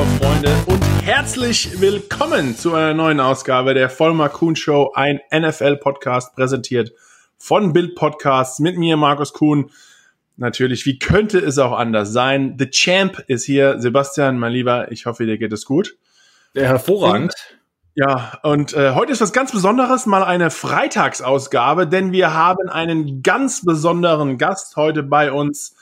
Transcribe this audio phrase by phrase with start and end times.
[0.00, 5.76] Football Freunde und herzlich willkommen zu einer neuen Ausgabe der Vollmer Kuhn Show, ein NFL
[5.76, 6.94] Podcast präsentiert
[7.36, 9.70] von Bild Podcasts mit mir Markus Kuhn.
[10.38, 12.56] Natürlich, wie könnte es auch anders sein?
[12.58, 14.90] The Champ ist hier, Sebastian, mein Lieber.
[14.90, 15.98] Ich hoffe, dir geht es gut.
[16.54, 17.34] Ja, hervorragend.
[17.94, 23.22] Ja, und äh, heute ist was ganz Besonderes, mal eine Freitagsausgabe, denn wir haben einen
[23.22, 25.74] ganz besonderen Gast heute bei uns.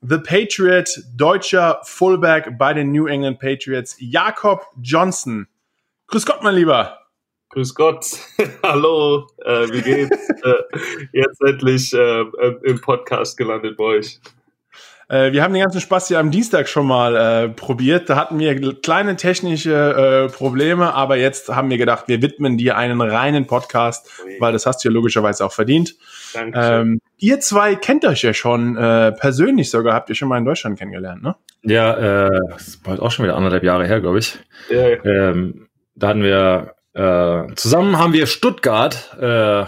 [0.00, 5.48] The Patriot, deutscher Fullback bei den New England Patriots, Jakob Johnson.
[6.06, 7.00] Grüß Gott, mein Lieber.
[7.50, 8.06] Grüß Gott.
[8.62, 10.30] Hallo, äh, wie geht's?
[10.44, 10.78] äh,
[11.12, 12.20] jetzt endlich äh,
[12.62, 14.20] im Podcast gelandet bei euch.
[15.08, 18.08] Äh, wir haben den ganzen Spaß hier am Dienstag schon mal äh, probiert.
[18.08, 22.76] Da hatten wir kleine technische äh, Probleme, aber jetzt haben wir gedacht, wir widmen dir
[22.76, 24.08] einen reinen Podcast,
[24.38, 25.96] weil das hast du ja logischerweise auch verdient.
[26.34, 26.58] Danke.
[26.60, 30.44] Ähm, ihr zwei kennt euch ja schon äh, persönlich sogar, habt ihr schon mal in
[30.44, 31.36] Deutschland kennengelernt, ne?
[31.62, 34.38] Ja, äh, das ist bald auch schon wieder anderthalb Jahre her, glaube ich.
[34.70, 35.04] Ja, ja.
[35.04, 39.66] Ähm, da hatten wir äh, zusammen haben wir Stuttgart äh,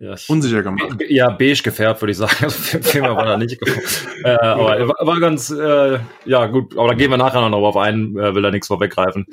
[0.00, 0.96] ja, Unsicher gemacht.
[1.08, 2.36] Ja, beige gefärbt, würde ich sagen.
[2.42, 3.58] Also, Filmer war da nicht.
[4.24, 6.78] äh, aber war, war ganz, äh, ja, gut.
[6.78, 9.26] Aber da gehen wir nachher noch auf einen, äh, will da nichts vorweggreifen.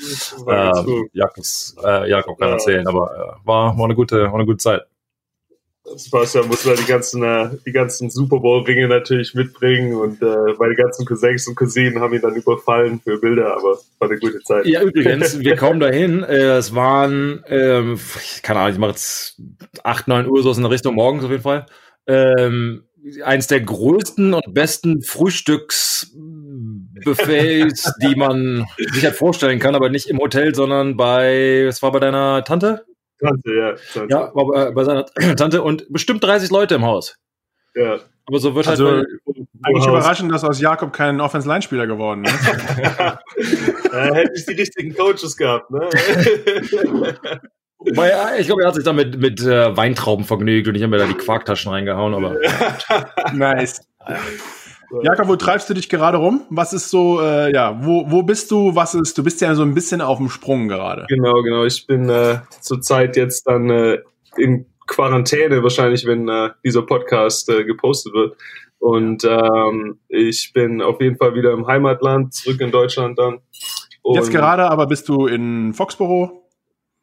[0.48, 0.72] Äh,
[1.14, 4.82] Jakobs, äh, Jakob kann erzählen, aber äh, war, war, eine gute, war eine gute Zeit.
[5.96, 10.76] Sebastian muss man die ganzen, äh, die ganzen Super Bowl-Ringe natürlich mitbringen und äh, meine
[10.76, 14.66] ganzen Cousins und Cousinen haben ihn dann überfallen für Bilder, aber war eine gute Zeit.
[14.66, 16.24] Ja, übrigens, wir kommen dahin.
[16.24, 18.00] Äh, es waren, ähm,
[18.42, 19.40] keine Ahnung, ich mache jetzt
[19.84, 21.68] 8, 9 Uhr so in der Richtung morgens auf jeden Fall.
[22.08, 22.84] Ähm,
[23.24, 30.18] eins der größten und besten Frühstücksbuffets, die man sich halt vorstellen kann, aber nicht im
[30.18, 32.86] Hotel, sondern bei, es war bei deiner Tante?
[33.20, 33.76] Tante, ja.
[33.94, 34.14] Tante.
[34.14, 35.06] Ja, war bei, bei seiner
[35.38, 37.18] Tante und bestimmt 30 Leute im Haus.
[37.76, 38.00] Ja.
[38.28, 39.08] Aber so wird halt also, halt.
[39.64, 42.34] Eigentlich überraschend, dass aus Jakob kein Offense-Line-Spieler geworden ist.
[43.94, 45.82] äh, hätte ich die richtigen Coaches gehabt, ne?
[47.94, 50.92] Weil, ich glaube, er hat sich da mit, mit äh, Weintrauben vergnügt und ich habe
[50.92, 52.36] mir da die Quarktaschen reingehauen, aber.
[53.34, 53.82] nice.
[55.04, 56.42] Jakob, wo treibst du dich gerade rum?
[56.50, 58.76] Was ist so, äh, ja, wo, wo bist du?
[58.76, 61.06] Was ist, du bist ja so ein bisschen auf dem Sprung gerade.
[61.10, 61.64] Genau, genau.
[61.66, 64.00] Ich bin äh, zurzeit jetzt dann äh,
[64.38, 68.38] in Quarantäne, wahrscheinlich, wenn äh, dieser Podcast äh, gepostet wird.
[68.80, 73.40] Und ähm, ich bin auf jeden Fall wieder im Heimatland, zurück in Deutschland dann.
[74.04, 76.46] Und jetzt gerade, aber bist du in Foxborough?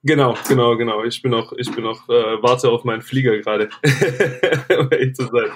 [0.04, 1.04] Genau, genau, genau.
[1.04, 3.69] Ich bin noch, ich bin noch, äh, warte auf meinen Flieger gerade,
[4.78, 5.50] um ehrlich zu sein.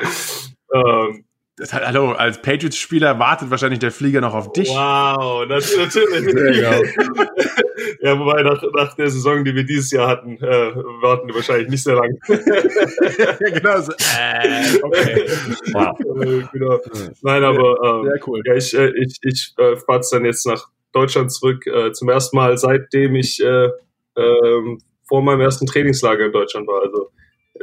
[0.72, 1.24] Ähm,
[1.56, 4.68] das hat, hallo, als Patriots-Spieler wartet wahrscheinlich der Flieger noch auf dich.
[4.68, 6.60] Wow, natürlich.
[8.02, 11.70] ja, wobei nach, nach der Saison, die wir dieses Jahr hatten, äh, warten wir wahrscheinlich
[11.70, 12.18] nicht sehr lange.
[12.28, 13.92] ja, genau so.
[13.92, 15.24] Äh, okay.
[15.72, 15.98] Wow.
[15.98, 16.78] Äh, genau.
[17.22, 18.42] Nein, aber ähm, sehr cool.
[18.44, 21.66] Ja, ich, äh, ich, ich äh, fahre dann jetzt nach Deutschland zurück.
[21.66, 23.70] Äh, zum ersten Mal, seitdem ich äh,
[24.16, 24.76] äh,
[25.08, 26.82] vor meinem ersten Trainingslager in Deutschland war.
[26.82, 27.12] Also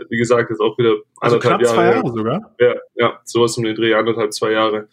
[0.10, 1.76] wie gesagt, ist auch wieder also anderthalb Jahre.
[1.76, 2.56] zwei Jahre sogar?
[2.60, 4.88] Ja, ja, sowas um den Dreh, anderthalb, zwei Jahre.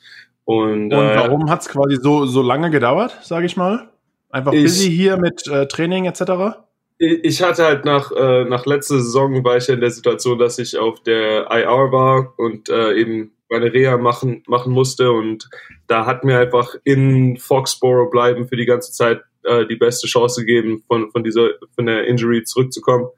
[0.45, 3.89] Und, Und äh, warum hat es quasi so, so lange gedauert, sage ich mal?
[4.31, 6.59] Einfach ich, busy hier mit äh, Training etc.?
[6.99, 10.59] Ich hatte halt nach, äh, nach letzter Saison war ich ja in der Situation, dass
[10.59, 15.49] ich auf der IR war und äh, eben meine Reha machen, machen musste und
[15.87, 20.45] da hat mir einfach in Foxborough bleiben für die ganze Zeit äh, die beste Chance
[20.45, 23.09] gegeben, von, von dieser, von der Injury zurückzukommen.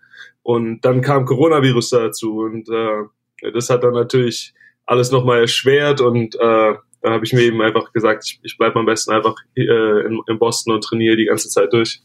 [0.43, 4.55] Und dann kam Coronavirus dazu und äh, das hat dann natürlich
[4.87, 8.79] alles nochmal erschwert und äh, dann habe ich mir eben einfach gesagt, ich, ich bleibe
[8.79, 12.01] am besten einfach äh, in, in Boston und trainiere die ganze Zeit durch.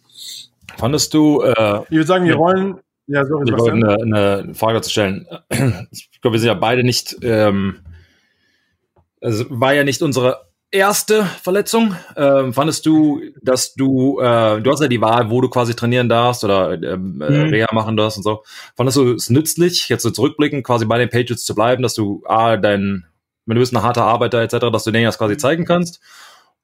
[0.78, 1.42] Fandest du?
[1.42, 2.80] Äh, ich würde sagen, wir rollen.
[3.08, 5.28] Ja, sorry, ich wollte eine, eine Frage zu stellen.
[5.92, 7.16] Ich glaube, wir sind ja beide nicht.
[7.22, 7.80] Ähm,
[9.22, 11.96] also war ja nicht unsere erste Verletzung.
[12.16, 16.10] Ähm, fandest du, dass du, äh, du hast ja die Wahl, wo du quasi trainieren
[16.10, 17.50] darfst oder ähm, äh, mhm.
[17.50, 18.44] Reha machen darfst und so.
[18.76, 22.24] Fandest du es nützlich, jetzt so zurückblicken, quasi bei den Patriots zu bleiben, dass du,
[22.26, 23.06] ah, dein,
[23.46, 26.02] wenn du bist ein harter Arbeiter etc., dass du denen das quasi zeigen kannst?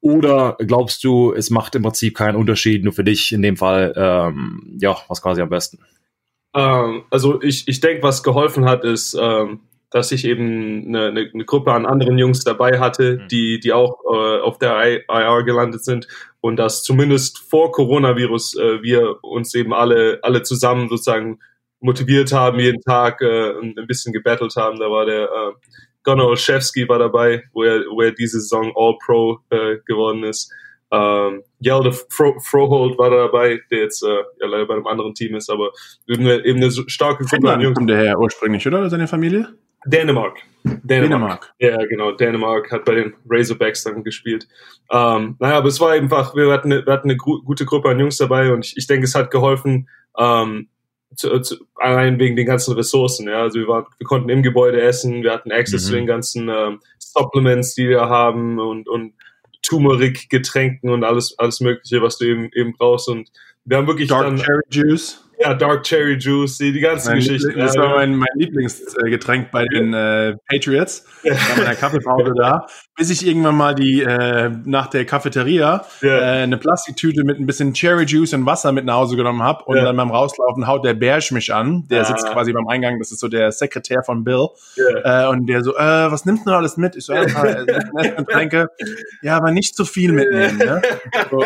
[0.02, 3.94] Oder glaubst du, es macht im Prinzip keinen Unterschied, nur für dich in dem Fall,
[3.96, 5.80] ähm, ja, was quasi am besten?
[6.54, 9.62] Ähm, also ich, ich denke, was geholfen hat, ist, ähm,
[9.94, 13.28] dass ich eben eine, eine, eine Gruppe an anderen Jungs dabei hatte, mhm.
[13.28, 16.08] die, die auch äh, auf der IR gelandet sind
[16.42, 21.40] und dass zumindest vor Coronavirus äh, wir uns eben alle, alle zusammen sozusagen
[21.80, 24.80] motiviert haben, jeden Tag äh, ein bisschen gebettelt haben.
[24.80, 25.52] Da war der äh,
[26.04, 30.52] Gunnar Olszewski war dabei, wo er, wo er diese Saison All-Pro äh, geworden ist.
[30.92, 35.36] Ähm, Gjelde Fro Frohold war dabei, der jetzt äh, ja, leider bei einem anderen Team
[35.36, 35.72] ist, aber
[36.08, 37.76] eben eine, eben eine starke Gruppe an Jungs.
[37.76, 38.90] Kommt der her ursprünglich, oder?
[38.90, 39.54] Seine Familie?
[39.86, 40.40] Dänemark.
[40.64, 40.84] Dänemark.
[40.84, 41.54] Dänemark.
[41.60, 42.12] Ja, genau.
[42.12, 44.48] Dänemark hat bei den Razorbacks dann gespielt.
[44.92, 48.00] Ähm, naja, aber es war einfach, wir hatten eine, wir hatten eine gute Gruppe an
[48.00, 50.70] Jungs dabei und ich, ich denke, es hat geholfen, ähm,
[51.16, 53.28] zu, zu, allein wegen den ganzen Ressourcen.
[53.28, 55.88] Ja, also wir, waren, wir konnten im Gebäude essen, wir hatten Access mhm.
[55.88, 59.14] zu den ganzen ähm, Supplements, die wir haben und, und
[59.62, 63.10] Turmeric-Getränken und alles, alles Mögliche, was du eben, eben brauchst.
[63.10, 63.32] Und
[63.66, 65.24] wir haben wirklich Dark dann, Cherry Juice.
[65.40, 67.58] Ja, Dark Cherry Juice, die, ganzen mein Geschichten.
[67.58, 71.06] Das war mein, mein Lieblingsgetränk bei den äh, Patriots.
[71.24, 71.34] Ja.
[71.34, 72.68] Bei meiner Kaffeepause da.
[72.96, 76.20] Bis ich irgendwann mal die äh, nach der Cafeteria ja.
[76.20, 79.64] äh, eine Plastiktüte mit ein bisschen Cherry Juice und Wasser mit nach Hause genommen habe
[79.66, 79.84] und ja.
[79.84, 81.88] dann beim Rauslaufen haut der Bärsch mich an.
[81.90, 82.06] Der ah.
[82.06, 84.50] sitzt quasi beim Eingang, das ist so der Sekretär von Bill.
[85.04, 86.96] Äh, und der so, äh, was nimmst du noch alles mit?
[86.96, 87.66] Ich so, äh,
[88.16, 88.70] Getränke.
[89.24, 90.58] Ja, aber nicht zu viel mitnehmen.
[90.58, 90.82] Ne?
[91.32, 91.44] So,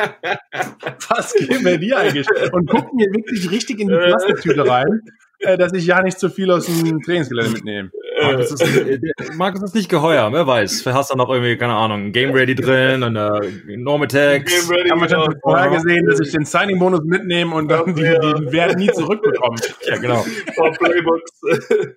[1.09, 2.27] was geben wir dir eigentlich?
[2.51, 5.01] Und guck mir wirklich richtig in die Plastiktüte rein,
[5.39, 7.91] äh, dass ich ja nicht zu viel aus dem Trainingsgelände mitnehme.
[8.21, 8.99] Markus ist, äh,
[9.35, 10.81] Markus ist nicht geheuer, wer weiß.
[10.81, 14.67] Vielleicht hast du noch irgendwie, keine Ahnung, Game Ready drin und uh, Normatex.
[14.67, 15.39] Game Ready, haben wir schon genau.
[15.41, 19.59] vorher gesehen, dass ich den Signing-Bonus mitnehme und dann die, die werden nie zurückbekommen.
[19.85, 20.25] ja, genau.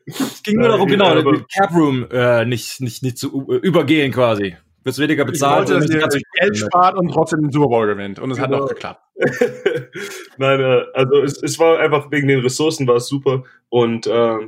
[0.06, 4.56] es ging nur darum, genau, den Cap Room äh, nicht, nicht, nicht zu übergehen quasi
[4.84, 5.69] wirst weniger bezahlt.
[5.69, 8.19] Ich wollte, dass ihr Geld spart und trotzdem den Super Bowl gewinnt.
[8.19, 8.56] Und es genau.
[8.56, 9.02] hat auch geklappt.
[10.38, 13.44] Nein, äh, also es, es war einfach wegen den Ressourcen war es super.
[13.69, 14.38] Und äh,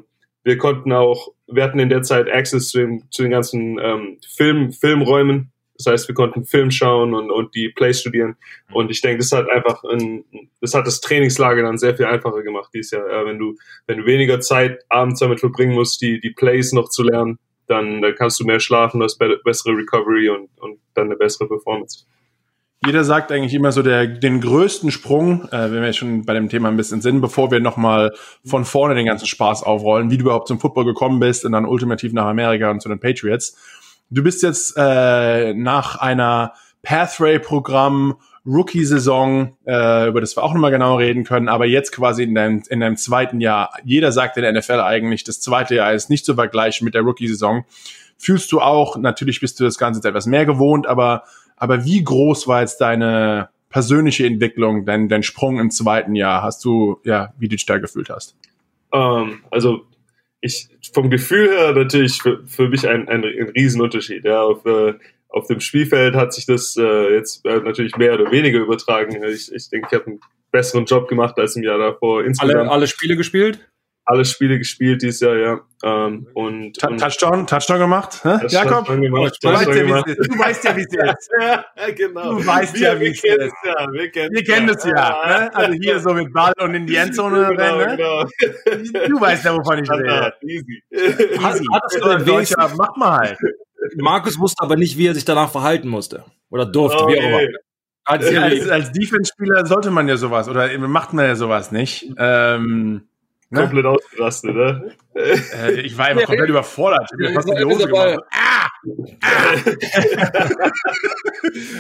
[0.45, 4.19] wir konnten auch, wir hatten in der Zeit Access zu, dem, zu den ganzen ähm,
[4.37, 5.53] Film, Filmräumen.
[5.77, 8.37] Das heißt, wir konnten Film schauen und, und die Plays studieren.
[8.73, 10.25] Und ich denke, das hat einfach ein,
[10.61, 13.11] das hat das Trainingslager dann sehr viel einfacher gemacht dieses Jahr.
[13.11, 13.57] Ja, wenn du,
[13.87, 18.03] wenn du weniger Zeit abends damit verbringen musst, die, die Plays noch zu lernen, dann,
[18.03, 22.05] dann kannst du mehr schlafen, hast bessere Recovery und, und dann eine bessere Performance.
[22.85, 26.49] Jeder sagt eigentlich immer so der, den größten Sprung, äh, wenn wir schon bei dem
[26.49, 28.13] Thema ein bisschen sind, bevor wir nochmal
[28.45, 31.65] von vorne den ganzen Spaß aufrollen, wie du überhaupt zum Football gekommen bist und dann
[31.65, 33.57] ultimativ nach Amerika und zu den Patriots.
[34.11, 40.97] Du bist jetzt äh, nach einer Pathway-Programm Rookie-Saison, äh, über das wir auch nochmal genau
[40.97, 43.73] reden können, aber jetzt quasi in deinem, in deinem zweiten Jahr.
[43.85, 47.03] Jeder sagt in der NFL eigentlich, das zweite Jahr ist nicht zu vergleichen mit der
[47.03, 47.65] Rookie-Saison.
[48.19, 51.23] Fühlst du auch, natürlich bist du das Ganze jetzt etwas mehr gewohnt, aber,
[51.63, 56.43] aber wie groß war jetzt deine persönliche Entwicklung, dein, dein Sprung im zweiten Jahr?
[56.43, 58.35] Hast du, ja, wie du dich da gefühlt hast?
[58.91, 59.87] Um, ähm, also,
[60.41, 64.25] ich, vom Gefühl her natürlich für, für mich ein, ein, ein Riesenunterschied.
[64.25, 64.95] Ja, auf, äh,
[65.29, 69.23] auf dem Spielfeld hat sich das äh, jetzt äh, natürlich mehr oder weniger übertragen.
[69.23, 70.21] Ich, ich denke, ich habe einen
[70.51, 72.25] besseren Job gemacht als im Jahr davor.
[72.25, 73.61] Insgesamt alle, alle Spiele gespielt?
[74.05, 75.61] Alle Spiele gespielt dieses Jahr, ja.
[75.85, 78.39] Ähm, und, und Touchdown, Touchdown gemacht, hä?
[78.49, 78.87] Jakob?
[78.87, 81.31] Gemacht, du, weißt ja, du weißt ja, wie es ist.
[81.41, 81.65] ja,
[81.97, 82.35] genau.
[82.35, 83.55] Du weißt wir, ja, wie es ist.
[83.65, 84.95] Ja, wir kennen wir kennen es ja.
[84.95, 85.41] ja.
[85.41, 85.55] Ne?
[85.55, 87.97] Also hier so mit Ball und in die Endzone genau, rennen.
[87.97, 87.97] Ne?
[87.97, 89.09] Genau.
[89.09, 90.33] Du weißt ja, wovon ich rede.
[90.43, 90.83] Easy.
[90.91, 91.67] Easy.
[91.73, 93.37] Hattest du erwähnt, mach mal.
[93.97, 96.25] Markus wusste aber nicht, wie er sich danach verhalten musste.
[96.51, 97.15] Oder durfte, okay.
[97.15, 97.59] wie auch immer.
[98.05, 102.13] Als, als, als Defense-Spieler sollte man ja sowas oder macht man ja sowas nicht.
[102.19, 103.09] Ähm?
[103.55, 104.97] Komplett ausgerastet, ne?
[105.15, 107.03] Äh, ich war einfach komplett überfordert.
[107.05, 108.19] Ich hab mir fast in die Hose gemacht.
[108.31, 108.69] Ah!
[109.21, 109.55] Ah!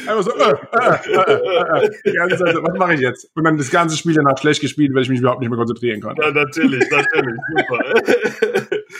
[0.07, 2.13] einfach so, äh, äh, äh, äh.
[2.13, 3.31] Ganze, was mache ich jetzt?
[3.35, 6.01] Und dann das ganze Spiel danach schlecht gespielt, weil ich mich überhaupt nicht mehr konzentrieren
[6.01, 6.23] konnte.
[6.23, 7.79] Ja, natürlich, natürlich, super.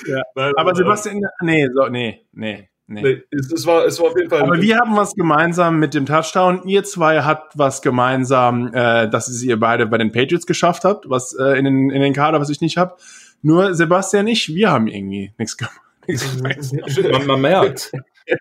[0.07, 0.23] ja.
[0.35, 2.69] Nein, aber Sebastian, nee, so, nee, nee.
[2.93, 3.03] Nee.
[3.03, 4.43] nee es, es, war, es war auf jeden Fall.
[4.43, 6.67] Aber wir haben was gemeinsam mit dem Touchdown.
[6.67, 11.35] Ihr zwei habt was gemeinsam, äh, dass ihr beide bei den Patriots geschafft habt, was
[11.35, 13.01] äh, in, den, in den Kader, was ich nicht hab.
[13.43, 15.81] Nur Sebastian nicht, wir haben irgendwie nichts gemacht.
[17.13, 17.93] man, man merkt.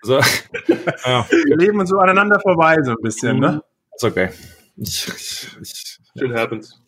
[0.02, 0.14] Also,
[1.04, 1.26] ja.
[1.28, 3.62] Wir leben so aneinander vorbei, so ein bisschen, ne?
[3.94, 4.30] Ist okay.
[4.76, 6.80] Ich, ich, ich, Shit happens.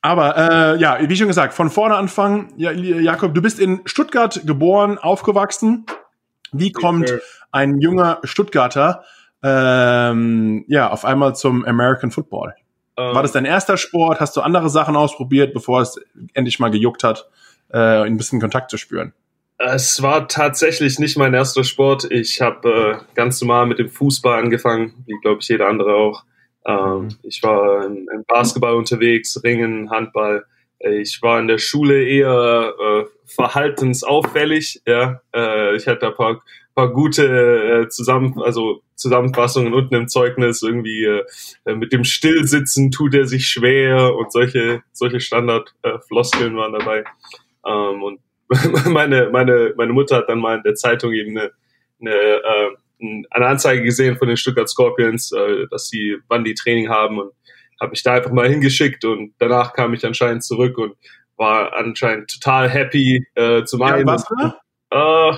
[0.00, 2.52] Aber äh, ja, wie schon gesagt, von vorne anfangen.
[2.56, 5.86] Ja, Jakob, du bist in Stuttgart geboren, aufgewachsen.
[6.52, 7.12] Wie kommt
[7.50, 9.04] ein junger Stuttgarter
[9.42, 12.54] ähm, ja auf einmal zum American Football?
[12.96, 14.20] Ähm, War das dein erster Sport?
[14.20, 16.00] Hast du andere Sachen ausprobiert, bevor es
[16.34, 17.28] endlich mal gejuckt hat,
[17.70, 19.12] äh, ein bisschen Kontakt zu spüren?
[19.58, 22.10] Es war tatsächlich nicht mein erster Sport.
[22.10, 26.24] Ich habe äh, ganz normal mit dem Fußball angefangen, wie glaube ich jeder andere auch.
[26.66, 27.08] Ähm, mhm.
[27.22, 30.44] Ich war im, im, Basketball unterwegs, Ringen, Handball.
[30.78, 34.82] Ich war in der Schule eher äh, verhaltensauffällig.
[34.86, 36.42] Ja, äh, ich hatte ein paar,
[36.74, 41.24] paar gute äh, Zusammen also Zusammenfassungen unten im Zeugnis irgendwie äh,
[41.74, 47.04] mit dem Stillsitzen tut er sich schwer und solche solche Standardfloskeln äh, waren dabei.
[47.66, 48.20] Ähm, und
[48.86, 51.52] meine meine meine Mutter hat dann mal in der Zeitung eben eine,
[52.00, 52.70] eine äh,
[53.30, 57.32] eine Anzeige gesehen von den Stuttgart Scorpions, äh, dass sie wann die Training haben und
[57.80, 60.96] habe mich da einfach mal hingeschickt und danach kam ich anscheinend zurück und
[61.38, 64.06] war anscheinend total happy äh, zum einen.
[64.06, 64.24] Ja, was,
[64.90, 65.36] Äh,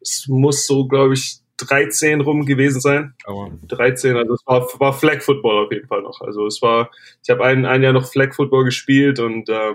[0.00, 3.14] es muss so, glaube ich, 13 rum gewesen sein.
[3.24, 6.20] Aber 13, also es war, war Flag Football auf jeden Fall noch.
[6.20, 6.90] Also es war,
[7.22, 9.74] ich habe ein, ein Jahr noch Flag Football gespielt und äh,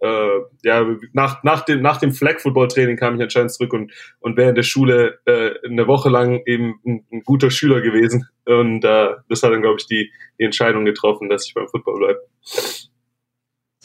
[0.00, 3.92] äh, ja, nach, nach dem, nach dem Flag Football Training kam ich anscheinend zurück und,
[4.20, 8.28] und während der Schule äh, eine Woche lang eben ein, ein guter Schüler gewesen.
[8.44, 11.98] Und äh, das hat dann, glaube ich, die, die Entscheidung getroffen, dass ich beim Football
[11.98, 12.20] bleibe.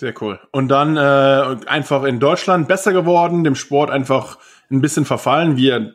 [0.02, 0.40] Sehr cool.
[0.50, 4.40] Und dann äh, einfach in Deutschland besser geworden, dem Sport einfach
[4.72, 5.58] ein bisschen verfallen.
[5.58, 5.94] Wir,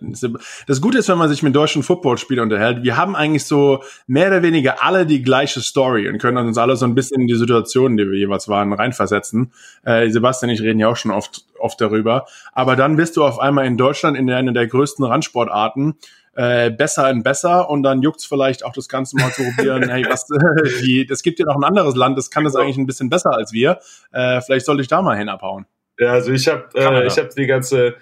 [0.69, 4.29] das Gute ist, wenn man sich mit deutschen Footballspielern unterhält, wir haben eigentlich so mehr
[4.29, 7.35] oder weniger alle die gleiche Story und können uns alle so ein bisschen in die
[7.35, 9.53] Situation, die wir jeweils waren, reinversetzen.
[9.83, 12.27] Äh, Sebastian ich reden ja auch schon oft, oft darüber.
[12.53, 15.97] Aber dann bist du auf einmal in Deutschland in einer der größten Randsportarten
[16.37, 20.05] äh, besser und besser und dann juckt's vielleicht auch das Ganze mal zu probieren, hey,
[20.09, 20.27] was,
[20.83, 23.33] die, das gibt ja noch ein anderes Land, das kann das eigentlich ein bisschen besser
[23.33, 23.79] als wir.
[24.13, 25.67] Äh, vielleicht sollte ich da mal hin abhauen.
[25.99, 27.97] Ja, also ich habe äh, ich hab die ganze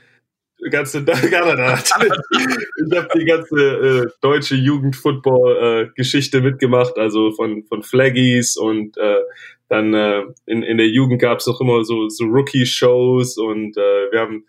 [0.70, 1.78] ganze Kanada.
[1.78, 9.20] ich habe die ganze äh, deutsche Jugendfootball-Geschichte äh, mitgemacht, also von von Flaggies und äh,
[9.68, 14.20] dann äh, in, in der Jugend gab's auch immer so so Rookie-Shows und äh, wir
[14.20, 14.44] haben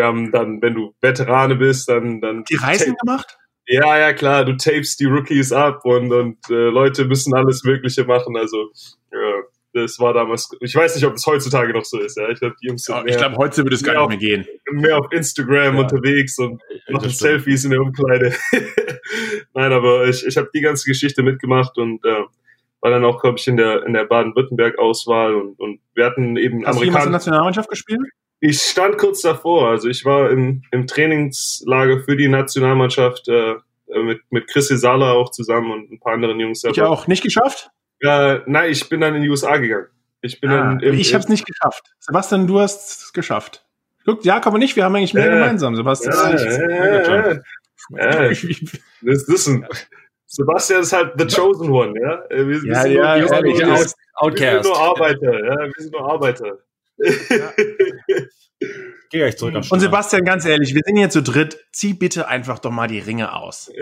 [0.00, 3.36] wir haben dann, wenn du Veterane bist, dann dann Die Reisen gemacht?
[3.66, 8.04] ja, ja, klar, du tapest die Rookies ab und, und äh, Leute müssen alles Mögliche
[8.04, 8.34] machen.
[8.36, 8.70] Also,
[9.12, 9.42] ja,
[9.74, 12.16] das war damals, ich weiß nicht, ob es heutzutage noch so ist.
[12.16, 14.20] Ja, ich glaube, die Jungs sind Ja, mehr, ich glaube, heute würde es gar nicht
[14.20, 14.46] mehr gehen.
[14.72, 15.80] mehr auf Instagram Ja.
[15.82, 17.10] unterwegs und machen.
[17.10, 18.34] Selfies in der Umkleide.
[19.54, 22.24] Nein, aber ich, ich habe die ganze Geschichte mitgemacht und äh,
[22.80, 26.66] war dann auch, glaube ich, in der, in der Baden-Württemberg-Auswahl und, und wir hatten eben
[26.66, 27.18] Hast du jemals in der.
[27.18, 28.00] Nationalmannschaft gespielt?
[28.40, 33.54] Ich stand kurz davor, also ich war im, im Trainingslager für die Nationalmannschaft äh,
[34.02, 36.64] mit, mit Chris Sala auch zusammen und ein paar anderen Jungs.
[36.64, 37.06] Ich auch.
[37.06, 37.70] Nicht geschafft?
[38.00, 39.86] Äh, nein, ich bin dann in die USA gegangen.
[40.22, 41.84] Ich bin Ah, dann im, ich habe es nicht geschafft.
[41.98, 43.64] Sebastian, du hast es geschafft.
[44.06, 45.34] Guck, Jakob und ich, wir haben eigentlich mehr Ja.
[45.34, 45.76] gemeinsam.
[45.76, 46.70] Sebastian, ja, ja,
[47.10, 48.28] ja, ja.
[49.02, 49.50] Das, das ist
[50.26, 52.22] Sebastian ist halt the chosen one, ja.
[52.30, 53.74] Äh, Wir, wir Ja, sind ja, nur, wir ehrlich, sind ja.
[53.74, 53.96] nur, Out- wir sind
[54.54, 54.64] Outcast.
[54.64, 55.56] nur Arbeiter, ja.
[55.58, 56.58] Wir sind nur Arbeiter.
[59.12, 59.82] Geh gleich zurück am Und Strand.
[59.82, 61.58] Sebastian, ganz ehrlich, wir sind hier zu dritt.
[61.72, 63.70] Zieh bitte einfach doch mal die Ringe aus.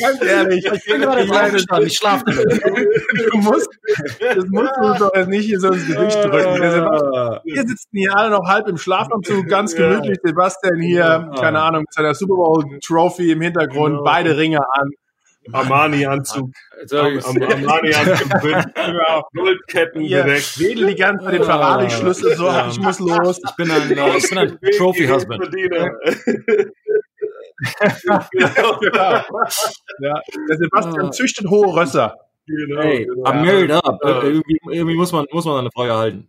[0.00, 0.64] ganz ehrlich.
[0.72, 2.38] Ich bin gerade Ich meine, aufgestanden, ich schlafe nicht.
[3.32, 3.68] du musst,
[4.20, 6.60] das musst du doch jetzt nicht hier so ins Gesicht drücken.
[6.62, 9.88] Wir, sind, wir sitzen hier alle noch halb im Schlafanzug, ganz Ja.
[9.88, 10.18] gemütlich.
[10.24, 11.30] Sebastian hier, Ja.
[11.40, 14.04] keine Ahnung, mit seiner Super Bowl Trophy im Hintergrund, Genau.
[14.04, 14.90] beide Ringe an.
[15.52, 16.50] Armani-Anzug.
[16.92, 18.30] Am, Armani-Anzug.
[19.34, 20.58] Goldketten Hier direkt.
[20.58, 22.68] wedel die ganze Zeit den Ferrari-Schlüssel so, Ja.
[22.68, 23.40] ich muss los.
[23.44, 25.50] ich bin ein, äh, ich bin ein Trophy-Husband.
[28.32, 29.26] Genau.
[30.00, 30.20] Ja.
[30.48, 32.14] Der Sebastian züchtet hohe Rösser.
[32.46, 33.24] Genau, Hey, genau.
[33.24, 33.98] I'm married up.
[34.04, 34.22] Ja.
[34.22, 36.28] Äh, Irgendwie, irgendwie muss man, muss man eine Frau erhalten.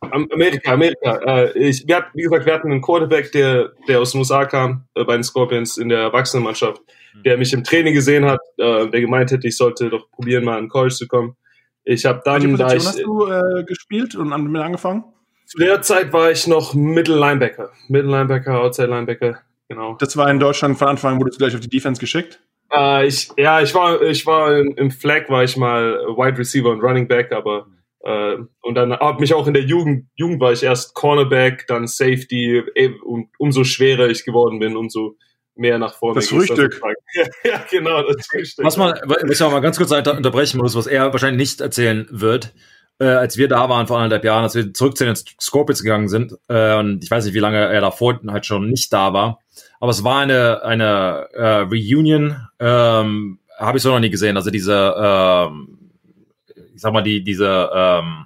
[0.00, 1.16] Am- Amerika, Amerika.
[1.26, 4.44] Äh, ich, wir hatten, wie gesagt, wir hatten einen Quarterback, der, der aus den USA
[4.46, 6.80] kam, äh, bei den Scorpions in der Erwachsenenmannschaft,
[7.24, 10.58] der mich im Training gesehen hat, äh, der gemeint hätte, ich sollte doch probieren, mal
[10.58, 11.36] in College zu kommen.
[11.84, 15.04] Ich habe Welche dann, da Position ich, hast du äh, gespielt und an- damit angefangen?
[15.46, 17.70] zu der Zeit war ich noch Middle Linebacker.
[17.88, 19.96] Middle Linebacker, Outside Linebacker, genau.
[19.98, 22.40] Das war in Deutschland von Anfang an, wurdest du gleich auf die Defense geschickt.
[22.72, 26.70] Äh, ich, ja, ich war, ich war im, im Flag war ich mal Wide Receiver
[26.70, 27.66] und Running Back, aber
[28.04, 31.86] äh, und dann habe mich auch in der Jugend, Jugend war ich erst Cornerback, dann
[31.86, 35.16] Safety eh, und umso schwerer ich geworden bin, umso
[35.54, 36.16] mehr nach vorne.
[36.16, 36.80] Das Frühstück.
[37.14, 38.64] Ja, ja, genau, das Frühstück.
[38.64, 41.60] Was man, was ich auch mal ganz kurz unter- unterbrechen muss, was er wahrscheinlich nicht
[41.60, 42.54] erzählen wird,
[42.98, 46.08] äh, als wir da waren vor anderthalb Jahren, als wir zurück zu den Scorpions gegangen
[46.08, 49.40] sind, äh, und ich weiß nicht, wie lange er davor halt schon nicht da war,
[49.80, 54.36] aber es war eine, eine äh, Reunion, ähm, habe ich so noch nie gesehen.
[54.36, 55.79] Also diese, ähm,
[56.80, 58.24] ich sag mal, die, diese ähm,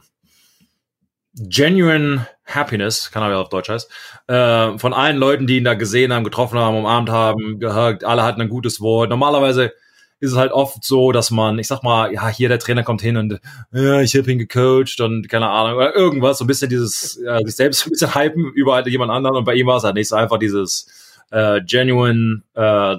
[1.35, 3.91] genuine happiness, kann aber auf Deutsch heißt,
[4.29, 8.23] äh, von allen Leuten, die ihn da gesehen haben, getroffen haben, umarmt haben, gehört, alle
[8.23, 9.11] hatten ein gutes Wort.
[9.11, 9.73] Normalerweise
[10.21, 13.03] ist es halt oft so, dass man, ich sag mal, ja, hier der Trainer kommt
[13.03, 13.41] hin und
[13.73, 17.41] ja, ich habe ihn gecoacht und keine Ahnung, oder irgendwas, so ein bisschen dieses, ja,
[17.41, 19.97] sich selbst ein bisschen hypen über halt jemand anderen und bei ihm war es halt
[19.97, 20.87] nicht so einfach dieses
[21.33, 22.99] äh, genuine, äh,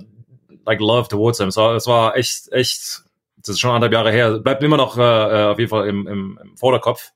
[0.65, 1.49] like love towards him.
[1.49, 3.04] So, es war echt, echt,
[3.47, 6.07] das ist schon anderthalb Jahre her, bleibt immer noch äh, äh, auf jeden Fall im,
[6.07, 7.11] im, im Vorderkopf.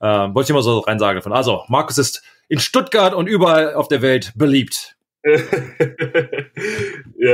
[0.00, 1.32] Äh, wollte ich immer so rein sagen davon.
[1.32, 4.96] Also, Markus ist in Stuttgart und überall auf der Welt beliebt.
[5.24, 5.38] ja,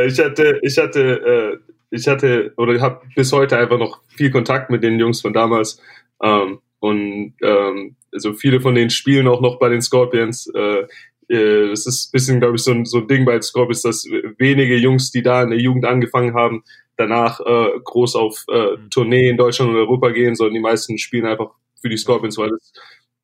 [0.05, 1.59] ich hatte, ich hatte, äh,
[1.91, 5.81] ich hatte oder habe bis heute einfach noch viel Kontakt mit den Jungs von damals.
[6.23, 10.53] Ähm, und ähm, also viele von denen spielen auch noch bei den Scorpions.
[10.55, 10.87] Äh,
[11.29, 13.83] äh, das ist ein bisschen, glaube ich, so ein, so ein Ding bei den Scorpions,
[13.83, 14.05] dass
[14.39, 16.63] wenige Jungs, die da in der Jugend angefangen haben,
[16.99, 21.27] danach äh, groß auf äh, Tournee in Deutschland und Europa gehen, sondern die meisten spielen
[21.27, 21.51] einfach
[21.81, 22.73] für die Scorpions, weil das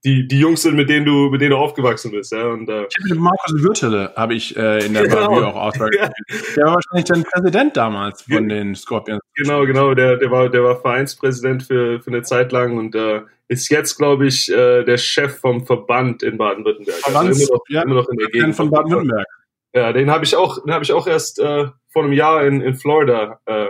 [0.04, 2.32] die, die Jungs sind, mit denen du, mit denen du aufgewachsen bist.
[2.32, 2.48] Ja?
[2.48, 5.32] Und, äh, ich mit Markus Würtele habe ich äh, in der genau.
[5.32, 6.12] Review auch ausgesprochen.
[6.56, 9.22] Der war wahrscheinlich dann Präsident damals von den Scorpions.
[9.34, 9.94] Genau, genau.
[9.94, 13.96] Der, der, war, der war Vereinspräsident für, für eine Zeit lang und äh, ist jetzt,
[13.96, 16.98] glaube ich, äh, der Chef vom Verband in Baden-Württemberg.
[17.04, 18.56] Also immer noch, ja, immer noch in der Gegend.
[18.56, 19.26] Von Baden-Württemberg.
[19.74, 22.60] Ja, den habe ich auch, den habe ich auch erst äh, vor einem Jahr in,
[22.60, 23.68] in Florida äh,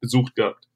[0.00, 0.66] besucht gehabt.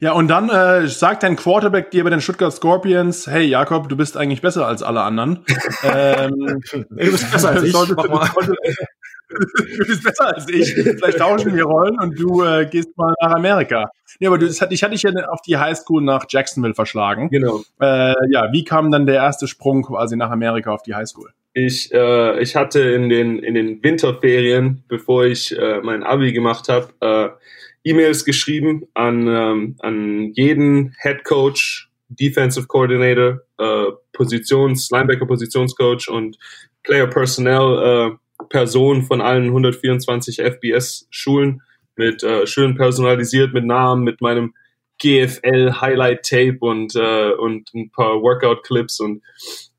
[0.00, 3.96] Ja, und dann äh, sagt dein Quarterback dir bei den Stuttgart Scorpions, hey Jakob, du
[3.96, 5.44] bist eigentlich besser als alle anderen.
[5.82, 7.72] ähm, du bist besser als ich.
[7.72, 8.08] Solltest, du,
[9.28, 10.74] du bist besser als ich.
[10.74, 13.90] Vielleicht tauschen wir Rollen und du äh, gehst mal nach Amerika.
[14.18, 17.28] Ja, aber du, das hat, ich hatte dich ja auf die Highschool nach Jacksonville verschlagen.
[17.28, 17.60] Genau.
[17.80, 21.30] Äh, ja, wie kam dann der erste Sprung quasi nach Amerika auf die Highschool?
[21.52, 26.68] Ich, äh, ich hatte in den, in den Winterferien, bevor ich äh, mein Abi gemacht
[26.68, 35.26] habe, äh, E-Mails geschrieben an, ähm, an jeden Head Coach, Defensive Coordinator, äh, Positions, Linebacker
[35.26, 36.36] Positionscoach und
[36.82, 41.62] Player Personnel äh, Person von allen 124 FBS Schulen
[41.96, 44.54] mit äh, schön personalisiert mit Namen, mit meinem
[44.98, 49.22] GFL Highlight Tape und äh, und ein paar Workout Clips und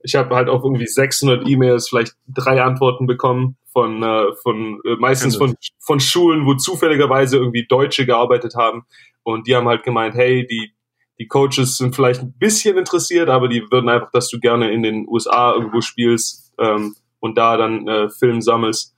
[0.04, 4.96] ich habe halt auch irgendwie 600 E-Mails, vielleicht drei Antworten bekommen von, äh, von äh,
[4.98, 8.84] meistens von, von Schulen, wo zufälligerweise irgendwie Deutsche gearbeitet haben.
[9.24, 10.74] Und die haben halt gemeint, hey, die,
[11.20, 14.84] die Coaches sind vielleicht ein bisschen interessiert, aber die würden einfach, dass du gerne in
[14.84, 18.96] den USA irgendwo spielst ähm, und da dann äh, Film sammelst.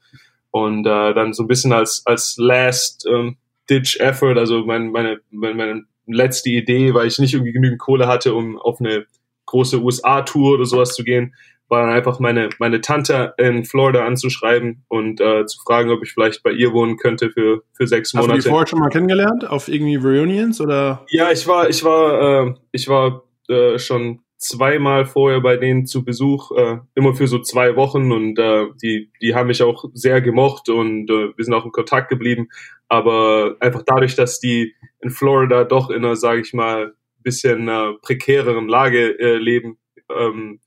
[0.52, 3.38] Und äh, dann so ein bisschen als, als Last ähm,
[3.70, 8.08] Ditch Effort, also mein, meine, meine, meine letzte Idee, weil ich nicht irgendwie genügend Kohle
[8.08, 9.06] hatte, um auf eine
[9.46, 11.34] große USA-Tour oder sowas zu gehen,
[11.70, 16.12] war dann einfach meine, meine Tante in Florida anzuschreiben und äh, zu fragen, ob ich
[16.12, 18.34] vielleicht bei ihr wohnen könnte für, für sechs Monate.
[18.34, 21.06] Hast du die vorher schon mal kennengelernt auf irgendwie Reunions oder?
[21.10, 26.04] Ja, ich war, ich war, äh, ich war äh, schon zweimal vorher bei denen zu
[26.04, 30.22] Besuch, äh, immer für so zwei Wochen und äh, die, die haben mich auch sehr
[30.22, 32.50] gemocht und äh, wir sind auch in Kontakt geblieben.
[32.90, 37.94] Aber einfach dadurch, dass die in Florida doch in einer, sage ich mal, bisschen äh,
[38.02, 39.78] prekäreren Lage äh, leben,
[40.10, 40.60] ähm,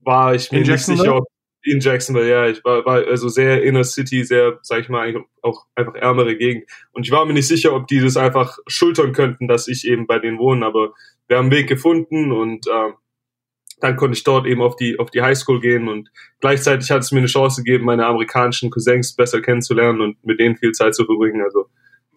[0.00, 1.26] war ich mir nicht sicher, ob
[1.62, 5.66] in Jacksonville, ja, ich war, war also sehr inner City, sehr, sag ich mal, auch
[5.74, 6.64] einfach ärmere Gegend.
[6.92, 10.06] Und ich war mir nicht sicher, ob die das einfach schultern könnten, dass ich eben
[10.06, 10.94] bei denen wohne, aber
[11.26, 12.92] wir haben einen Weg gefunden und äh,
[13.80, 17.12] dann konnte ich dort eben auf die auf die Highschool gehen und gleichzeitig hat es
[17.12, 21.04] mir eine Chance gegeben, meine amerikanischen Cousins besser kennenzulernen und mit denen viel Zeit zu
[21.04, 21.42] verbringen.
[21.42, 21.68] Also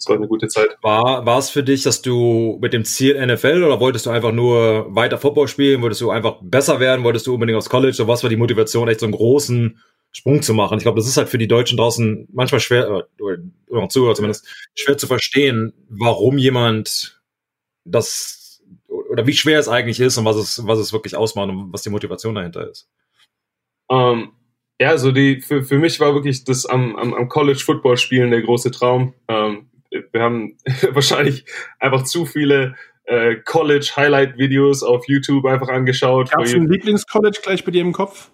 [0.02, 0.78] es war eine gute Zeit.
[0.82, 4.32] War, war es für dich, dass du mit dem Ziel NFL oder wolltest du einfach
[4.32, 5.84] nur weiter Football spielen?
[5.84, 7.04] Wolltest du einfach besser werden?
[7.04, 7.96] Wolltest du unbedingt aufs College?
[8.00, 9.80] Oder was war die Motivation, echt so einen großen
[10.12, 10.78] Sprung zu machen?
[10.78, 13.38] Ich glaube, das ist halt für die Deutschen draußen manchmal schwer, oder,
[13.68, 17.22] oder Zuhörer zumindest, schwer zu verstehen, warum jemand
[17.86, 21.72] das, oder wie schwer es eigentlich ist und was es, was es wirklich ausmacht und
[21.72, 22.90] was die Motivation dahinter ist.
[23.88, 24.32] Um, ähm,
[24.82, 28.32] ja, also die, für, für mich war wirklich das am, am, am College Football spielen
[28.32, 29.14] der große Traum.
[29.28, 29.71] Um, ähm,
[30.12, 30.58] wir haben
[30.92, 31.46] wahrscheinlich
[31.80, 36.32] einfach zu viele äh, College-Highlight-Videos auf YouTube einfach angeschaut.
[36.32, 38.30] Gab es ein Lieblings-College gleich bei dir im Kopf?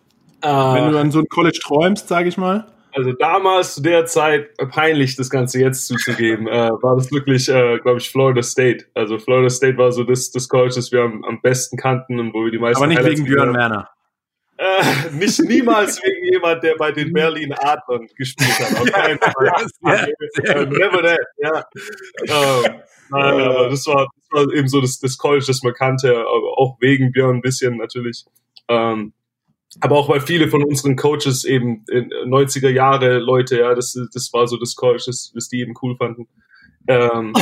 [0.45, 2.67] Uh, Wenn du an so ein College träumst, sage ich mal.
[2.93, 7.77] Also damals zu der Zeit peinlich, das Ganze jetzt zuzugeben, äh, war das wirklich, äh,
[7.79, 8.85] glaube ich, Florida State.
[8.95, 12.33] Also Florida State war so das, das College, das wir am, am besten kannten und
[12.33, 12.77] wo wir die meisten.
[12.77, 13.89] Aber nicht Highlights wegen Björn Werner.
[14.57, 18.79] Äh, nicht niemals wegen jemand, der bei den Berlin Adlern gespielt hat.
[18.79, 20.13] Auf keinen Fall.
[20.43, 21.63] äh, never that, ja.
[22.27, 26.25] Ähm, nein, aber das war, das war eben so das, das College, das man kannte,
[26.25, 28.25] auch wegen Björn ein bisschen natürlich.
[28.67, 29.13] Ähm,
[29.79, 34.33] aber auch weil viele von unseren Coaches eben in 90er Jahre Leute, ja, das, das
[34.33, 36.27] war so das College, das, das die eben cool fanden.
[36.87, 37.33] Ähm,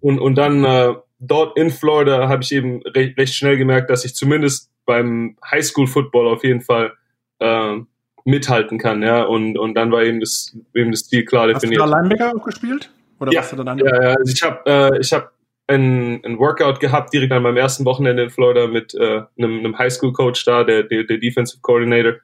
[0.00, 4.04] und, und dann äh, dort in Florida habe ich eben recht, recht schnell gemerkt, dass
[4.04, 6.92] ich zumindest beim Highschool-Football auf jeden Fall
[7.38, 7.76] äh,
[8.24, 9.22] mithalten kann, ja.
[9.22, 11.80] Und, und dann war eben das, eben das Ziel klar definiert.
[11.80, 12.90] Hast du da Linebacker auch gespielt?
[13.20, 15.32] Oder ja, was du dann ja, ja, also ich habe äh, ich hab
[15.68, 19.78] ein, ein Workout gehabt, direkt an meinem ersten Wochenende in Florida mit äh, einem, einem
[19.78, 22.14] Highschool-Coach da, der, der, der Defensive Coordinator.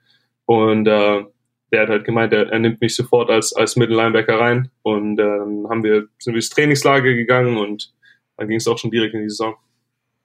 [0.46, 1.22] Und äh,
[1.70, 4.70] der hat halt gemeint, er, er nimmt mich sofort als, als Mittellinebacker rein.
[4.82, 7.92] Und äh, dann haben wir, sind wir ins Trainingslager gegangen und
[8.36, 9.54] dann ging es auch schon direkt in die Saison.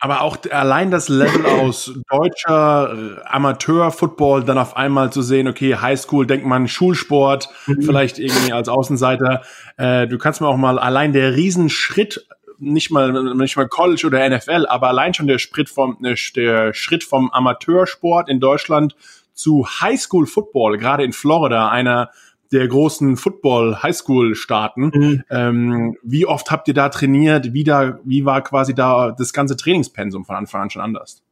[0.03, 5.75] Aber auch allein das Level aus deutscher äh, Amateur-Football dann auf einmal zu sehen, okay,
[5.75, 7.83] Highschool, denkt man Schulsport, mhm.
[7.83, 9.43] vielleicht irgendwie als Außenseiter.
[9.77, 12.25] Äh, du kannst mir auch mal allein der Riesenschritt,
[12.57, 16.73] nicht mal, nicht mal College oder NFL, aber allein schon der Schritt vom, ne, der
[16.73, 18.95] Schritt vom Amateursport in Deutschland
[19.35, 22.09] zu Highschool-Football, gerade in Florida, einer
[22.51, 24.91] der großen Football-Highschool-Staaten.
[24.93, 25.23] Mhm.
[25.29, 27.53] Ähm, wie oft habt ihr da trainiert?
[27.53, 31.23] Wie, da, wie war quasi da das ganze Trainingspensum von Anfang an schon anders?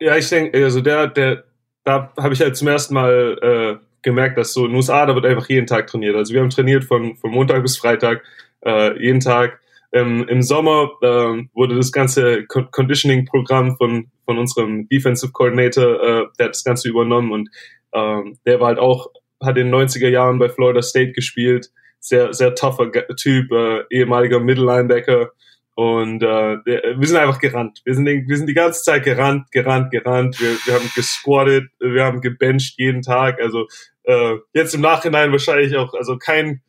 [0.00, 1.44] Ja, ich denke, also der, der,
[1.84, 5.14] da habe ich halt zum ersten Mal äh, gemerkt, dass so in den USA, da
[5.14, 6.16] wird einfach jeden Tag trainiert.
[6.16, 8.22] Also wir haben trainiert von, von Montag bis Freitag,
[8.64, 9.60] äh, jeden Tag.
[9.92, 16.46] Ähm, Im Sommer äh, wurde das ganze Conditioning-Programm von, von unserem Defensive Coordinator, äh, der
[16.46, 17.50] hat das Ganze übernommen und
[17.92, 19.08] ähm, der war halt auch,
[19.42, 24.40] hat in den 90er Jahren bei Florida State gespielt, sehr, sehr tougher Typ, äh, ehemaliger
[24.40, 25.30] Middle-Linebacker,
[25.74, 27.80] und äh, wir sind einfach gerannt.
[27.84, 30.38] Wir sind, wir sind die ganze Zeit gerannt, gerannt, gerannt.
[30.38, 33.40] Wir, wir haben gesquattet, wir haben gebencht jeden Tag.
[33.40, 33.66] Also
[34.02, 36.60] äh, jetzt im Nachhinein wahrscheinlich auch, also kein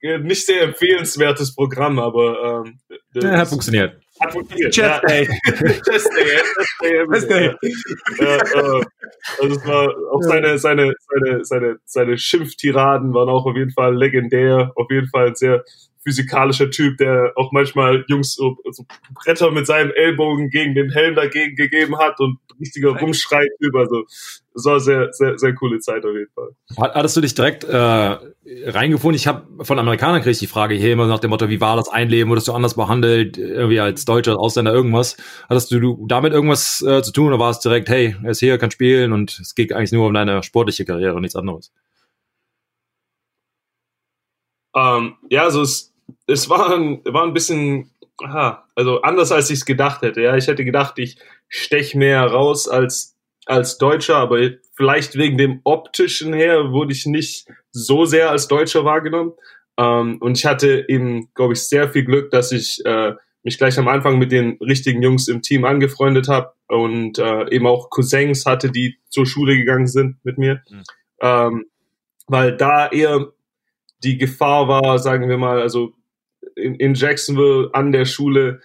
[0.00, 0.18] ja.
[0.18, 2.78] nicht sehr empfehlenswertes Programm, aber ähm,
[3.14, 4.00] ja, hat funktioniert.
[4.20, 4.74] Hat funktioniert.
[4.74, 5.26] Chest Day.
[5.90, 7.06] Chest Day.
[7.12, 7.54] Chest Day.
[8.20, 8.84] Ja, äh,
[9.40, 13.96] also es war auch seine, seine, seine, seine, seine Schimpftiraden waren auch auf jeden Fall
[13.96, 14.72] legendär.
[14.76, 15.64] Auf jeden Fall sehr
[16.02, 21.14] physikalischer Typ, der auch manchmal Jungs so, so Bretter mit seinem Ellbogen gegen den Helm
[21.14, 23.74] dagegen gegeben hat und richtiger Rumschrei-Typ.
[23.74, 24.04] Also
[24.54, 26.50] es war sehr, sehr, sehr coole Zeit auf jeden Fall.
[26.76, 29.16] Hattest du dich direkt äh, reingefunden?
[29.16, 31.76] Ich habe von Amerikanern kriege ich die Frage hier immer nach dem Motto, wie war
[31.76, 32.30] das Einleben?
[32.30, 35.16] Wurdest du anders behandelt, irgendwie als Deutscher, Ausländer, irgendwas?
[35.48, 38.58] Hattest du damit irgendwas äh, zu tun oder war es direkt, hey, er ist hier,
[38.58, 41.72] kann spielen und es geht eigentlich nur um deine sportliche Karriere und nichts anderes?
[44.74, 45.92] Ähm, ja, also es,
[46.26, 47.90] es war ein, war ein bisschen,
[48.22, 50.22] aha, also anders als ich es gedacht hätte.
[50.22, 54.38] Ja, ich hätte gedacht, ich stech mehr raus als als Deutscher, aber
[54.74, 59.32] vielleicht wegen dem optischen her wurde ich nicht so sehr als Deutscher wahrgenommen.
[59.76, 63.78] Ähm, und ich hatte eben, glaube ich, sehr viel Glück, dass ich äh, mich gleich
[63.78, 68.46] am Anfang mit den richtigen Jungs im Team angefreundet habe und äh, eben auch Cousins
[68.46, 70.62] hatte, die zur Schule gegangen sind mit mir.
[70.68, 70.82] Mhm.
[71.22, 71.66] Ähm,
[72.26, 73.32] weil da eher
[74.04, 75.92] die Gefahr war, sagen wir mal, also
[76.60, 78.60] in, in Jacksonville an der Schule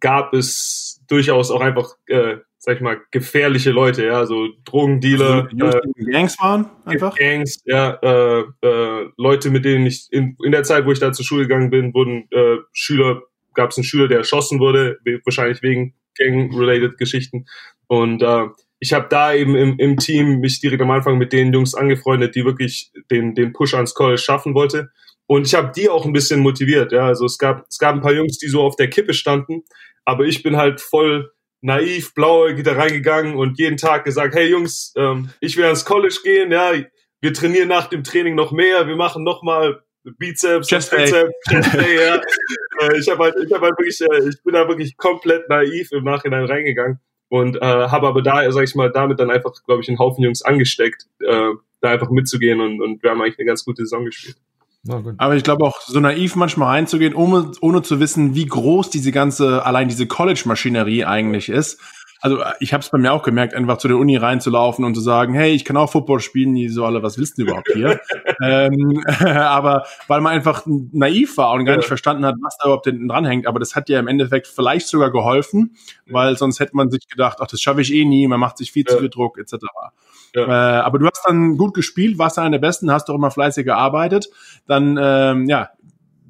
[0.00, 5.48] gab es durchaus auch einfach, äh, sag ich mal, gefährliche Leute, ja, so Drogendealer.
[5.60, 7.16] Also, äh, Gangs waren einfach?
[7.16, 11.12] Gangs, ja, äh, äh, Leute, mit denen ich in, in der Zeit, wo ich da
[11.12, 13.22] zur Schule gegangen bin, wurden äh, Schüler,
[13.54, 17.46] gab es einen Schüler, der erschossen wurde, wahrscheinlich wegen Gang-related Geschichten.
[17.86, 18.46] Und äh,
[18.80, 22.34] ich habe da eben im, im Team mich direkt am Anfang mit den Jungs angefreundet,
[22.34, 24.90] die wirklich den, den Push ans College schaffen wollte.
[25.28, 26.90] Und ich habe die auch ein bisschen motiviert.
[26.90, 29.62] Ja, also es gab es gab ein paar Jungs, die so auf der Kippe standen,
[30.06, 34.94] aber ich bin halt voll naiv, blauäugig da reingegangen und jeden Tag gesagt, hey Jungs,
[34.96, 36.72] ähm, ich will ans College gehen, ja,
[37.20, 41.74] wir trainieren nach dem Training noch mehr, wir machen noch mal Bizeps, Chest Bizeps, Chest
[41.74, 42.14] Day, ja.
[42.80, 45.92] äh, ich habe halt, ich habe halt wirklich, äh, ich bin da wirklich komplett naiv
[45.92, 49.82] im Nachhinein reingegangen und äh, habe aber da, sag ich mal, damit dann einfach, glaube
[49.82, 51.50] ich, einen Haufen Jungs angesteckt, äh,
[51.82, 54.36] da einfach mitzugehen und, und wir haben eigentlich eine ganz gute Saison gespielt.
[55.18, 59.12] Aber ich glaube auch, so naiv manchmal reinzugehen, ohne, ohne zu wissen, wie groß diese
[59.12, 61.80] ganze, allein diese College-Maschinerie eigentlich ist.
[62.20, 65.00] Also ich habe es bei mir auch gemerkt, einfach zu der Uni reinzulaufen und zu
[65.00, 68.00] sagen, hey, ich kann auch Football spielen, die so alle, was willst du überhaupt hier?
[68.42, 72.86] ähm, aber weil man einfach naiv war und gar nicht verstanden hat, was da überhaupt
[72.86, 73.46] hinten dran hängt.
[73.46, 77.38] Aber das hat ja im Endeffekt vielleicht sogar geholfen, weil sonst hätte man sich gedacht,
[77.40, 79.54] ach, das schaffe ich eh nie, man macht sich viel zu viel Druck, etc.
[80.34, 80.44] Ja.
[80.44, 83.64] Äh, aber du hast dann gut gespielt, warst einer der Besten, hast doch immer fleißig
[83.64, 84.28] gearbeitet.
[84.66, 85.70] Dann, ähm, ja,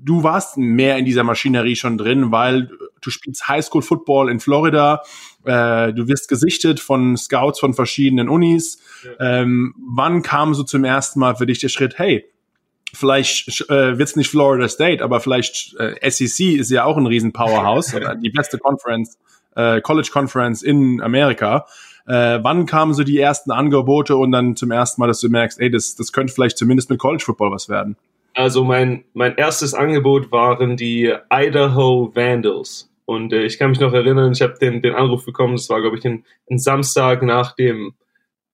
[0.03, 5.03] du warst mehr in dieser Maschinerie schon drin, weil du spielst Highschool Football in Florida,
[5.45, 8.79] äh, du wirst gesichtet von Scouts von verschiedenen Unis.
[9.05, 9.41] Ja.
[9.41, 12.25] Ähm, wann kam so zum ersten Mal für dich der Schritt, hey,
[12.93, 17.07] vielleicht äh, wird es nicht Florida State, aber vielleicht äh, SEC ist ja auch ein
[17.07, 19.19] riesen Powerhouse, oder die beste Conference,
[19.55, 21.67] äh, College Conference in Amerika.
[22.09, 25.61] Äh, wann kamen so die ersten Angebote und dann zum ersten Mal, dass du merkst,
[25.61, 27.97] ey, das, das könnte vielleicht zumindest mit College Football was werden?
[28.35, 32.91] Also mein, mein erstes Angebot waren die Idaho Vandals.
[33.05, 35.83] Und äh, ich kann mich noch erinnern, ich habe den, den Anruf bekommen, das war,
[35.83, 36.25] glaube ich, ein,
[36.59, 37.93] Samstag nach dem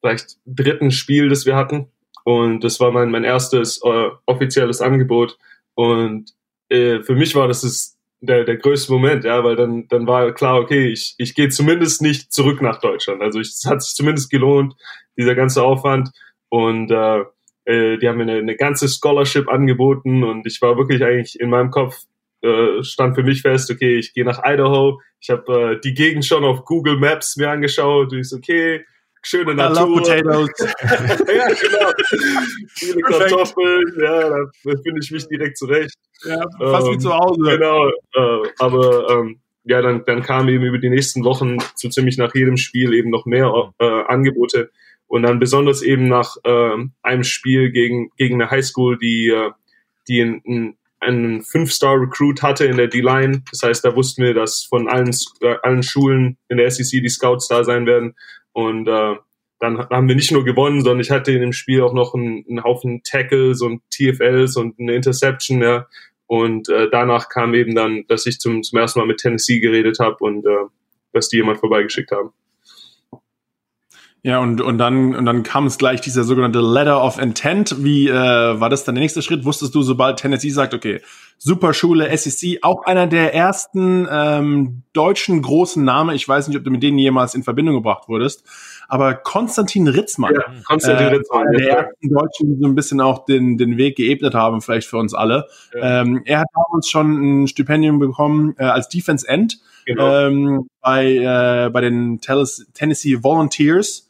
[0.00, 1.86] vielleicht dritten Spiel, das wir hatten.
[2.24, 5.38] Und das war mein, mein erstes äh, offizielles Angebot.
[5.74, 6.32] Und
[6.70, 7.93] äh, für mich war das das
[8.26, 12.02] der, der größte Moment, ja, weil dann, dann war klar, okay, ich, ich gehe zumindest
[12.02, 13.22] nicht zurück nach Deutschland.
[13.22, 14.74] Also es hat sich zumindest gelohnt,
[15.16, 16.10] dieser ganze Aufwand.
[16.48, 17.20] Und äh,
[17.64, 21.50] äh, die haben mir eine, eine ganze Scholarship angeboten und ich war wirklich eigentlich in
[21.50, 21.96] meinem Kopf,
[22.42, 25.00] äh, stand für mich fest, okay, ich gehe nach Idaho.
[25.20, 28.84] Ich habe äh, die Gegend schon auf Google Maps mir angeschaut und ich so, okay,
[29.24, 29.86] schöne I Natur.
[29.86, 30.50] Love potatoes.
[31.34, 31.92] ja, genau.
[32.74, 35.94] Viele Kartoffeln, ja, da finde ich mich direkt zurecht.
[36.24, 37.40] Ja, fast ähm, wie zu Hause.
[37.42, 42.18] Genau, äh, aber ähm, ja, dann, dann kamen eben über die nächsten Wochen so ziemlich
[42.18, 44.70] nach jedem Spiel eben noch mehr äh, Angebote
[45.06, 49.50] und dann besonders eben nach äh, einem Spiel gegen, gegen eine Highschool, die, äh,
[50.08, 53.42] die ein, ein einen Fünf-Star-Recruit hatte in der D-Line.
[53.50, 57.08] Das heißt, da wussten wir, dass von allen, äh, allen Schulen in der SEC die
[57.08, 58.14] Scouts da sein werden.
[58.54, 59.16] Und äh,
[59.60, 62.44] dann haben wir nicht nur gewonnen, sondern ich hatte in dem Spiel auch noch einen,
[62.48, 65.60] einen Haufen Tackles und TFLs und eine Interception.
[65.60, 65.86] Ja.
[66.26, 69.98] Und äh, danach kam eben dann, dass ich zum, zum ersten Mal mit Tennessee geredet
[70.00, 70.66] habe und äh,
[71.12, 72.32] dass die jemand vorbeigeschickt haben.
[74.26, 77.84] Ja, und, und dann, und dann kam es gleich dieser sogenannte Letter of Intent.
[77.84, 79.44] Wie äh, war das dann der nächste Schritt?
[79.44, 81.02] Wusstest du, sobald Tennessee sagt, okay,
[81.36, 86.70] Superschule, SEC, auch einer der ersten ähm, deutschen großen Namen, ich weiß nicht, ob du
[86.70, 88.44] mit denen jemals in Verbindung gebracht wurdest,
[88.88, 90.32] aber Konstantin Ritzmann.
[90.32, 91.46] Ja, Konstantin äh, Ritzmann.
[91.48, 94.88] Einer der ersten Deutschen, die so ein bisschen auch den, den Weg geebnet haben, vielleicht
[94.88, 95.48] für uns alle.
[95.74, 96.00] Ja.
[96.00, 100.18] Ähm, er hat damals schon ein Stipendium bekommen äh, als Defense End genau.
[100.18, 104.03] ähm, bei, äh, bei den Tennessee Volunteers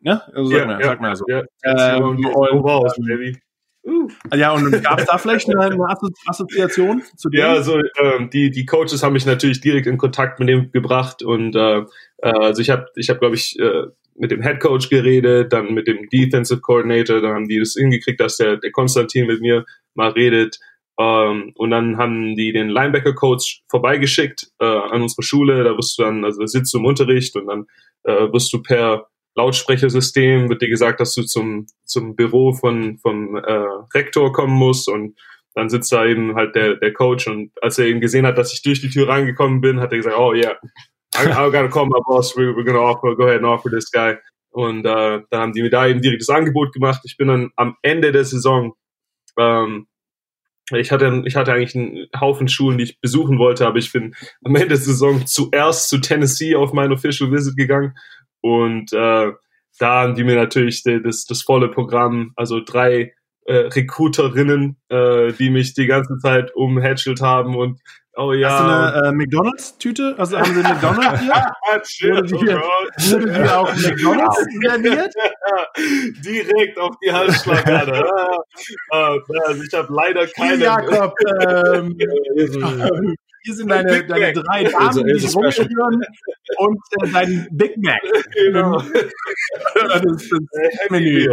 [0.00, 0.22] Ne?
[0.34, 1.24] Also sag, ja, mal, ja, sag mal so.
[1.28, 3.38] Ja, ähm, und, und, baby.
[3.86, 4.08] Uh.
[4.34, 5.86] Ja, und gab es da vielleicht eine, eine
[6.26, 7.40] Assoziation zu dem?
[7.40, 11.22] Ja, also ähm, die, die Coaches haben mich natürlich direkt in Kontakt mit dem gebracht
[11.22, 11.84] und äh, äh
[12.22, 13.86] also ich habe, ich hab, glaube ich, äh,
[14.18, 18.20] mit dem Head Coach geredet, dann mit dem Defensive Coordinator, dann haben die das hingekriegt,
[18.20, 19.64] dass der, der Konstantin mit mir
[19.94, 20.58] mal redet.
[21.00, 25.62] Ähm, und dann haben die den Linebacker Coach vorbeigeschickt äh, an unsere Schule.
[25.62, 27.66] Da wirst du dann, also da sitzt du im Unterricht und dann
[28.02, 29.06] äh, wirst du per
[29.38, 34.88] Lautsprechersystem, wird dir gesagt, dass du zum, zum Büro von, vom äh, Rektor kommen musst
[34.88, 35.18] und
[35.54, 38.52] dann sitzt da eben halt der, der Coach und als er eben gesehen hat, dass
[38.52, 40.56] ich durch die Tür reingekommen bin, hat er gesagt, oh yeah,
[41.16, 43.90] I, I gotta call my boss, we're, we're gonna offer, go ahead and offer this
[43.90, 44.16] guy.
[44.50, 47.02] Und äh, dann haben die mir da eben direkt das Angebot gemacht.
[47.04, 48.74] Ich bin dann am Ende der Saison,
[49.38, 49.86] ähm,
[50.72, 54.14] ich hatte, ich hatte eigentlich einen Haufen Schulen, die ich besuchen wollte, aber ich bin
[54.44, 57.94] am Ende der Saison zuerst zu Tennessee auf mein Official Visit gegangen
[58.40, 59.32] und äh,
[59.78, 63.14] da haben die mir natürlich das, das volle Programm, also drei
[63.48, 67.80] äh, Recruiterinnen, äh, die mich die ganze Zeit umhätschelt haben und
[68.14, 68.50] oh ja.
[68.50, 70.14] Hast du eine äh, McDonalds-Tüte?
[70.18, 72.14] Also haben sie McDonalds hier?
[72.16, 75.14] wurde, die, oh wurde die auch McDonalds serviert?
[76.24, 78.04] Direkt auf die Halsschlagader.
[78.90, 80.64] Ah, ah, also ich habe leider keine.
[80.64, 81.96] Jakob, ähm,
[83.42, 86.02] hier sind deine, deine drei Damen, also, die dich rumführen
[86.58, 88.00] und äh, dein Big Mac.
[88.34, 88.78] Genau.
[89.74, 91.24] das ist das Menü.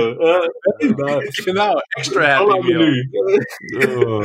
[0.80, 1.20] Genau.
[1.46, 3.04] genau, extra Happy Menü.
[3.98, 4.24] Oh.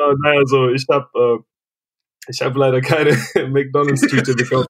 [0.00, 1.42] Uh, naja, also ich habe äh,
[2.28, 3.10] ich habe leider keine
[3.48, 4.66] McDonalds-Tüte bekommen.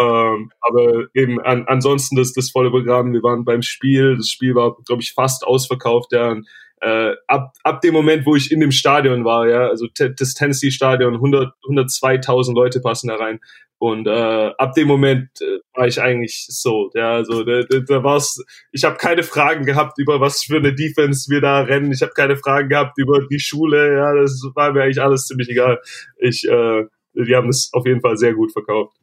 [0.00, 3.12] ähm, aber eben an, ansonsten das, das volle Programm.
[3.12, 4.16] Wir waren beim Spiel.
[4.16, 6.12] Das Spiel war, glaube ich, fast ausverkauft.
[6.12, 6.36] Ja,
[6.80, 10.70] äh, ab, ab dem Moment, wo ich in dem Stadion war, ja, also das Tennessee
[10.70, 13.40] Stadion, 100, 102.000 Leute passen da rein.
[13.78, 18.02] Und äh, ab dem Moment äh, war ich eigentlich so, ja, also da, da, da
[18.02, 18.42] war's.
[18.72, 21.92] Ich habe keine Fragen gehabt über was für eine Defense wir da rennen.
[21.92, 23.94] Ich habe keine Fragen gehabt über die Schule.
[23.96, 25.80] Ja, das war mir eigentlich alles ziemlich egal.
[26.18, 28.96] Ich, äh, die haben es auf jeden Fall sehr gut verkauft.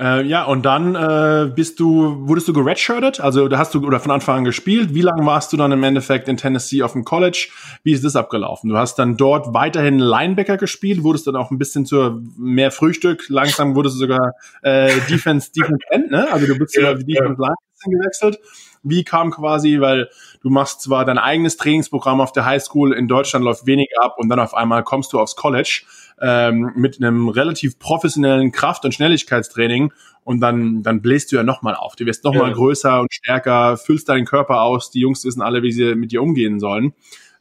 [0.00, 3.20] Äh, ja, und dann äh, bist du, wurdest du geredshirtet?
[3.20, 4.94] Also da hast du oder von Anfang an gespielt.
[4.94, 7.48] Wie lange warst du dann im Endeffekt in Tennessee auf dem College?
[7.82, 8.70] Wie ist das abgelaufen?
[8.70, 13.26] Du hast dann dort weiterhin Linebacker gespielt, wurdest dann auch ein bisschen zur mehr Frühstück.
[13.28, 14.32] Langsam wurdest du sogar
[14.62, 16.32] äh, Defense, Defense End, ne?
[16.32, 18.38] Also du bist ja, die Defense Line gewechselt.
[18.82, 20.08] Wie kam quasi, weil
[20.42, 24.30] du machst zwar dein eigenes Trainingsprogramm auf der Highschool, in Deutschland läuft weniger ab und
[24.30, 25.82] dann auf einmal kommst du aufs College
[26.20, 29.92] ähm, mit einem relativ professionellen Kraft- und Schnelligkeitstraining
[30.24, 31.96] und dann, dann bläst du ja nochmal auf.
[31.96, 32.54] Du wirst nochmal ja.
[32.54, 36.22] größer und stärker, füllst deinen Körper aus, die Jungs wissen alle, wie sie mit dir
[36.22, 36.94] umgehen sollen.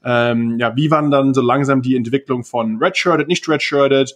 [0.03, 4.15] Ähm, ja, wie waren dann so langsam die Entwicklung von Redshirted, nicht Redshirted,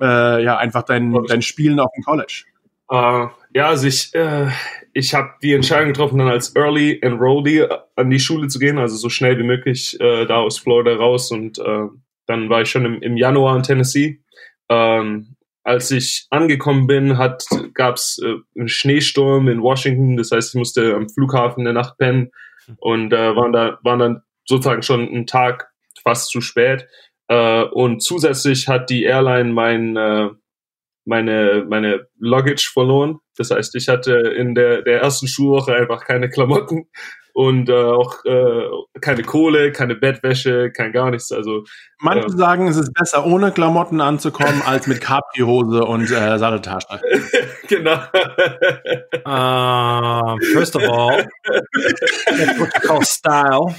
[0.00, 2.44] äh, ja, einfach dein, dein Spielen auf dem College?
[2.90, 4.48] Uh, ja, also ich, äh,
[4.94, 8.96] ich habe die Entscheidung getroffen, dann als Early Enrollee an die Schule zu gehen, also
[8.96, 11.88] so schnell wie möglich äh, da aus Florida raus und äh,
[12.28, 14.20] dann war ich schon im, im Januar in Tennessee.
[14.68, 17.18] Ähm, als ich angekommen bin,
[17.74, 20.16] gab es äh, einen Schneesturm in Washington.
[20.16, 22.30] Das heißt, ich musste am Flughafen eine Nacht pennen
[22.78, 25.68] und äh, waren da waren dann sozusagen schon einen Tag
[26.02, 26.86] fast zu spät.
[27.28, 30.28] Äh, und zusätzlich hat die Airline mein äh,
[31.04, 33.18] meine meine Luggage verloren.
[33.36, 36.88] Das heißt, ich hatte in der der ersten Schulwoche einfach keine Klamotten
[37.38, 38.64] und äh, auch äh,
[39.00, 41.30] keine Kohle, keine Bettwäsche, kein gar nichts.
[41.30, 41.62] Also
[42.00, 47.00] manche äh, sagen, es ist besser ohne Klamotten anzukommen als mit Capri-Hose und äh, Satteltasche.
[47.68, 47.94] genau.
[49.24, 51.28] uh, first of all,
[52.26, 53.72] that's what you call style.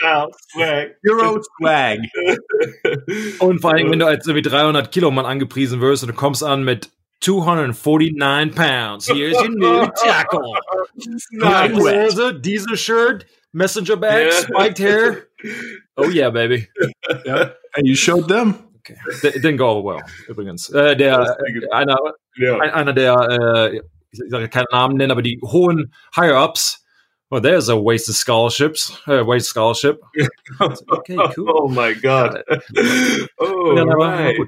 [0.00, 0.96] Style, swag.
[1.06, 1.98] Euro swag.
[3.40, 6.42] und vor allem, wenn du als irgendwie 300 Kilo Mann angepriesen wirst und du kommst
[6.42, 6.88] an mit
[7.20, 9.06] 249 pounds.
[9.06, 10.56] Here's your new tackle.
[11.32, 11.72] Nice.
[11.72, 14.40] Hose, Diesel Shirt, messenger bag, yeah.
[14.40, 15.28] spiked hair.
[15.96, 16.68] Oh yeah, baby.
[17.24, 17.50] yeah.
[17.76, 18.68] And you showed them.
[18.78, 18.96] Okay.
[19.24, 20.70] It didn't go over well, übrigens.
[20.70, 21.36] Äh, der,
[21.72, 21.98] einer,
[22.36, 22.58] ja.
[22.58, 23.14] einer der,
[23.72, 23.80] äh,
[24.12, 26.84] ich sage keinen Namen nennen, aber die hohen Higher-Ups,
[27.28, 30.00] well, there's a wasted scholarships, uh, wasted scholarship.
[30.60, 31.48] okay, cool.
[31.48, 32.44] Oh my God.
[33.40, 34.38] oh, right.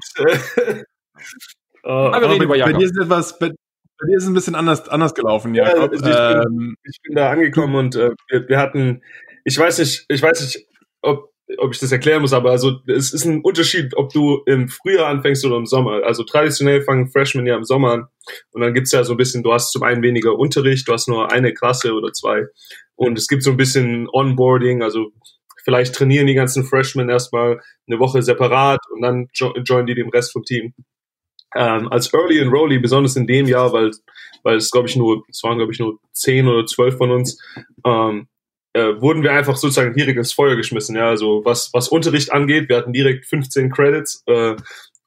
[1.83, 4.55] Oh, aber reden bei, bei dir ist etwas, bei, bei, dir ist es ein bisschen
[4.55, 5.65] anders, anders gelaufen, ja.
[5.65, 9.01] Also ich, ähm, ich, bin da angekommen und äh, wir, wir hatten,
[9.43, 10.67] ich weiß nicht, ich weiß nicht,
[11.01, 14.69] ob ob ich das erklären muss, aber also es ist ein Unterschied, ob du im
[14.69, 16.03] Frühjahr anfängst oder im Sommer.
[16.03, 18.07] Also traditionell fangen Freshmen ja im Sommer an
[18.51, 21.07] und dann gibt's ja so ein bisschen, du hast zum einen weniger Unterricht, du hast
[21.07, 22.45] nur eine Klasse oder zwei
[22.95, 25.11] und es gibt so ein bisschen Onboarding, also
[25.63, 30.09] vielleicht trainieren die ganzen Freshmen erstmal eine Woche separat und dann jo joinen die dem
[30.09, 30.73] Rest vom Team.
[31.55, 33.91] Ähm, als Early Enrollee, besonders in dem Jahr, weil
[34.43, 37.41] weil es glaube ich nur, es waren glaube ich nur zehn oder zwölf von uns,
[37.85, 38.27] ähm,
[38.73, 40.95] äh, wurden wir einfach sozusagen direkt ins Feuer geschmissen.
[40.95, 44.55] Ja, also was, was Unterricht angeht, wir hatten direkt 15 Credits äh,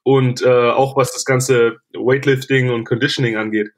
[0.03, 3.69] und äh, auch was das ganze Weightlifting und Conditioning angeht.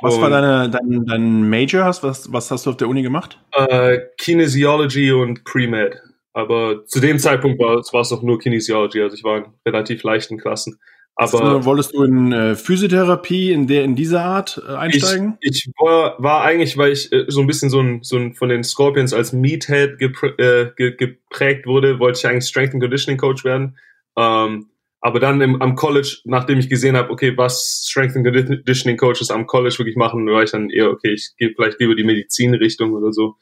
[0.00, 1.84] Was und, war deine, dein, dein Major?
[1.84, 3.38] Hast, was, was hast du auf der Uni gemacht?
[3.52, 6.00] Äh, Kinesiology und Pre-Med.
[6.32, 10.02] Aber zu dem Zeitpunkt war, war es auch nur Kinesiology, also ich war in relativ
[10.02, 10.80] leichten Klassen.
[11.16, 15.38] Aber du, wolltest du in äh, Physiotherapie in der in dieser Art äh, einsteigen?
[15.40, 18.34] Ich, ich war, war eigentlich, weil ich äh, so ein bisschen so ein, so ein
[18.34, 22.82] von den Scorpions als Meathead geprä äh, ge geprägt wurde, wollte ich eigentlich Strength and
[22.82, 23.76] Conditioning Coach werden.
[24.16, 24.66] Ähm,
[25.00, 29.30] aber dann im, am College, nachdem ich gesehen habe, okay, was Strength and Conditioning Coaches
[29.30, 32.92] am College wirklich machen, war ich dann eher, okay, ich gehe vielleicht lieber die Medizinrichtung
[32.92, 33.36] oder so.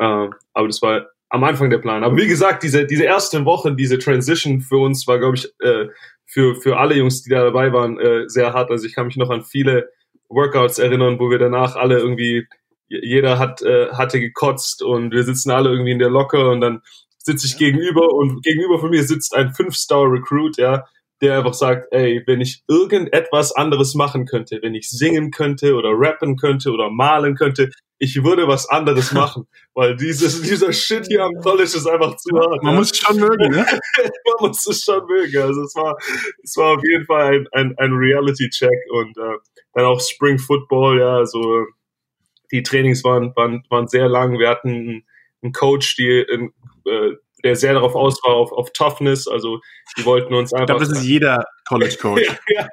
[0.00, 2.02] Ähm, aber das war am Anfang der Plan.
[2.02, 5.88] Aber wie gesagt, diese, diese ersten Wochen, diese Transition für uns war, glaube ich, äh,
[6.36, 8.70] für, für alle Jungs, die da dabei waren, äh, sehr hart.
[8.70, 9.88] Also ich kann mich noch an viele
[10.28, 12.46] Workouts erinnern, wo wir danach alle irgendwie,
[12.88, 16.82] jeder hat, äh, hatte gekotzt und wir sitzen alle irgendwie in der Locke und dann
[17.16, 20.84] sitze ich gegenüber und gegenüber von mir sitzt ein Fünf-Star-Recruit, ja,
[21.20, 25.90] der einfach sagt, ey, wenn ich irgendetwas anderes machen könnte, wenn ich singen könnte oder
[25.92, 31.24] rappen könnte oder malen könnte, ich würde was anderes machen, weil dieses, dieser Shit hier
[31.24, 32.62] am College ist einfach zu hart.
[32.62, 32.78] Man ja.
[32.78, 33.66] muss es schon mögen, ne?
[33.96, 35.42] Man muss es schon mögen.
[35.42, 35.96] Also es war,
[36.42, 39.38] es war auf jeden Fall ein, ein, ein Reality-Check und äh,
[39.72, 41.64] dann auch Spring Football, ja, also
[42.52, 44.38] die Trainings waren, waren, waren sehr lang.
[44.38, 45.04] Wir hatten
[45.42, 49.28] einen Coach, die, äh, der sehr darauf aus war, auf, auf Toughness.
[49.28, 49.60] Also
[49.96, 50.62] die wollten uns einfach.
[50.62, 52.22] Ich glaube, das ist jeder College Coach.
[52.48, 52.68] ja,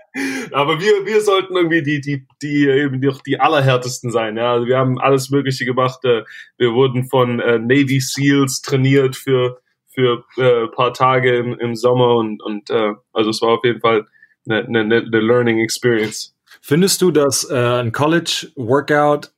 [0.51, 4.37] Aber wir, wir sollten irgendwie die, die, die eben die, die allerhärtesten sein.
[4.37, 6.03] Ja, also wir haben alles Mögliche gemacht.
[6.05, 6.23] Äh,
[6.57, 9.59] wir wurden von äh, Navy SEALs trainiert für
[9.93, 13.79] für äh, paar Tage im, im Sommer und und äh, also es war auf jeden
[13.79, 14.07] Fall
[14.49, 16.35] eine, eine, eine Learning Experience.
[16.61, 19.32] Findest du, dass äh, ein College Workout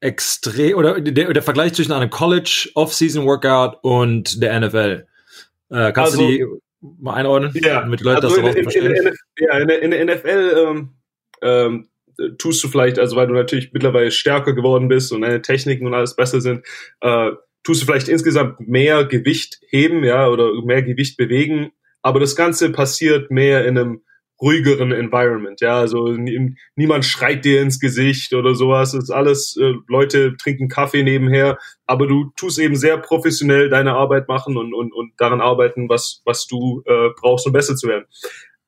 [0.00, 5.06] extrem oder der, der Vergleich zwischen einem College Off-Season Workout und der NFL.
[5.70, 6.46] Äh, kannst also, du die
[6.80, 8.94] mal einordnen, ja, damit die Leute also das in, verstehen?
[8.94, 10.90] In, in, ja, in, in der NFL ähm,
[11.42, 11.88] ähm,
[12.38, 15.94] tust du vielleicht, also weil du natürlich mittlerweile stärker geworden bist und deine Techniken und
[15.94, 16.64] alles besser sind,
[17.00, 17.30] äh,
[17.64, 22.70] tust du vielleicht insgesamt mehr Gewicht heben, ja, oder mehr Gewicht bewegen, aber das Ganze
[22.70, 24.02] passiert mehr in einem
[24.40, 25.60] ruhigeren Environment.
[25.60, 26.16] Ja, also
[26.76, 28.94] niemand schreit dir ins Gesicht oder sowas.
[28.94, 33.94] Es ist alles, äh, Leute trinken Kaffee nebenher, aber du tust eben sehr professionell deine
[33.94, 37.88] Arbeit machen und, und, und daran arbeiten, was, was du äh, brauchst, um besser zu
[37.88, 38.04] werden.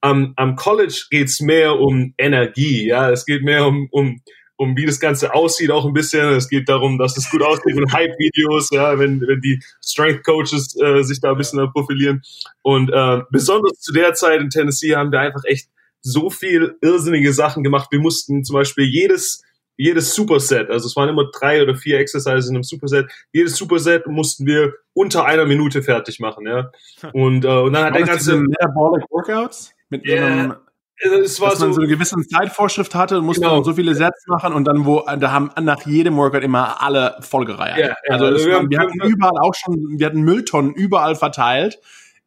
[0.01, 4.23] Am, am College geht's mehr um Energie, ja, es geht mehr um, um
[4.61, 6.35] um wie das Ganze aussieht auch ein bisschen.
[6.35, 11.03] Es geht darum, dass es gut aussieht in Hype-Videos, ja, wenn, wenn die Strength-Coaches äh,
[11.03, 12.21] sich da ein bisschen profilieren.
[12.61, 15.71] Und äh, besonders zu der Zeit in Tennessee haben wir einfach echt
[16.03, 17.89] so viel irrsinnige Sachen gemacht.
[17.91, 19.43] Wir mussten zum Beispiel jedes
[19.79, 24.07] jedes Superset, also es waren immer drei oder vier Exercises in einem Superset, jedes Superset
[24.09, 26.71] mussten wir unter einer Minute fertig machen, ja.
[27.15, 30.27] Und, äh, und dann hat der ganze Metabolic Workouts mit yeah.
[30.27, 30.55] einem
[31.01, 33.63] es war dass so, man so eine gewisse Zeitvorschrift hatte und musste genau.
[33.63, 37.79] so viele Sets machen und dann wo da haben nach jedem Workout immer alle vollgereiht.
[37.79, 41.17] Ja, ja, also, also wir, war, wir hatten überall auch schon, wir hatten Mülltonnen überall
[41.17, 41.81] verteilt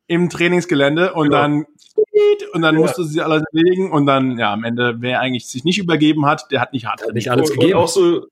[0.08, 1.38] im Trainingsgelände und genau.
[1.38, 1.66] dann
[2.54, 2.82] und dann ja.
[2.82, 6.52] musste sie alles legen und dann ja am Ende wer eigentlich sich nicht übergeben hat,
[6.52, 7.78] der hat nicht hart hat nicht alles und, gegeben.
[7.78, 8.26] Und auch so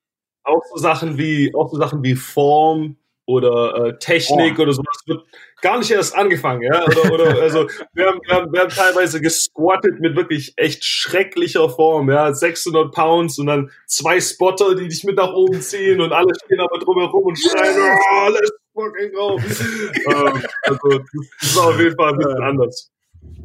[0.43, 2.97] auch so Sachen wie auch so Sachen wie Form
[3.31, 4.61] oder äh, Technik oh.
[4.63, 5.23] oder sowas wird
[5.61, 6.83] gar nicht erst angefangen, ja.
[6.85, 11.69] Oder, oder also wir haben, wir, haben, wir haben teilweise gesquattet mit wirklich echt schrecklicher
[11.69, 16.11] Form, ja, 600 Pounds und dann zwei Spotter, die dich mit nach oben ziehen und
[16.11, 19.37] alle stehen aber drumherum und schreien, oh, let's fucking go.
[19.39, 21.03] ähm, also
[21.39, 22.90] das war auf jeden Fall ein bisschen anders.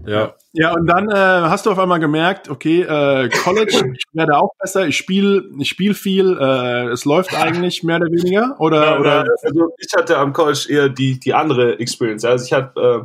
[0.07, 0.35] Ja.
[0.53, 4.51] Ja, und dann äh, hast du auf einmal gemerkt, okay, äh, College, ich werde auch
[4.59, 8.85] besser, ich spiele ich spiel viel, äh, es läuft eigentlich mehr oder weniger, oder?
[8.85, 9.25] Ja, oder?
[9.43, 12.25] Also ich hatte am College eher die, die andere Experience.
[12.25, 13.05] Also ich hatte, äh,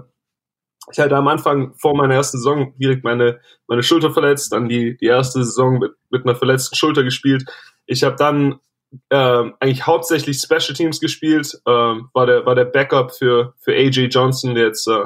[0.92, 4.96] ich hatte am Anfang vor meiner ersten Saison direkt meine, meine Schulter verletzt, dann die,
[4.98, 7.44] die erste Saison mit, mit einer verletzten Schulter gespielt.
[7.86, 8.60] Ich habe dann
[9.10, 9.16] äh,
[9.60, 14.56] eigentlich hauptsächlich Special Teams gespielt, äh, war der war der Backup für für AJ Johnson,
[14.56, 15.06] der jetzt äh,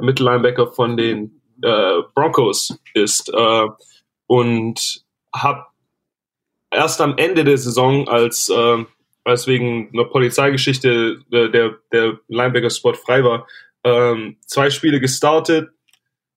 [0.00, 3.66] Mittellinebacker von den äh, Broncos ist äh,
[4.26, 5.66] und habe
[6.70, 8.84] erst am Ende der Saison, als äh,
[9.24, 13.46] als wegen einer Polizeigeschichte äh, der der Linebacker-Spot frei war,
[13.84, 15.70] ähm, zwei Spiele gestartet,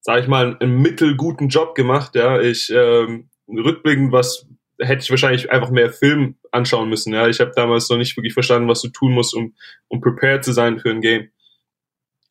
[0.00, 2.14] sage ich mal, einen mittelguten Job gemacht.
[2.14, 4.46] Ja, ich ähm, rückblickend was
[4.80, 7.14] hätte ich wahrscheinlich einfach mehr Film anschauen müssen.
[7.14, 9.54] Ja, ich habe damals noch nicht wirklich verstanden, was du tun musst, um
[9.88, 11.30] um prepared zu sein für ein Game.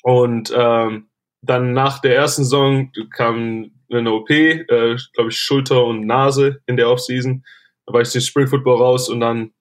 [0.03, 1.07] Und ähm,
[1.43, 4.65] dann nach der ersten Saison kam eine OP, äh,
[5.13, 7.43] glaube ich, Schulter und Nase in der Offseason.
[7.85, 9.51] Da war ich den Spring Football raus und dann,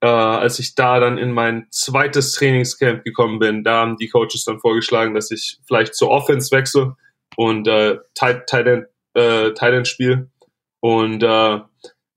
[0.00, 4.44] äh, als ich da dann in mein zweites Trainingscamp gekommen bin, da haben die Coaches
[4.44, 6.96] dann vorgeschlagen, dass ich vielleicht zur Offense wechsle
[7.36, 10.30] und äh, Tight, End, äh, End spiele.
[10.80, 11.60] Und äh,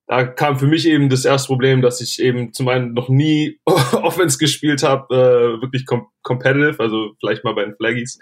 [0.08, 3.60] da kam für mich eben das erste Problem, dass ich eben zum einen noch nie
[3.66, 8.20] Offense gespielt habe, äh, wirklich com competitive, also vielleicht mal bei den Flaggies.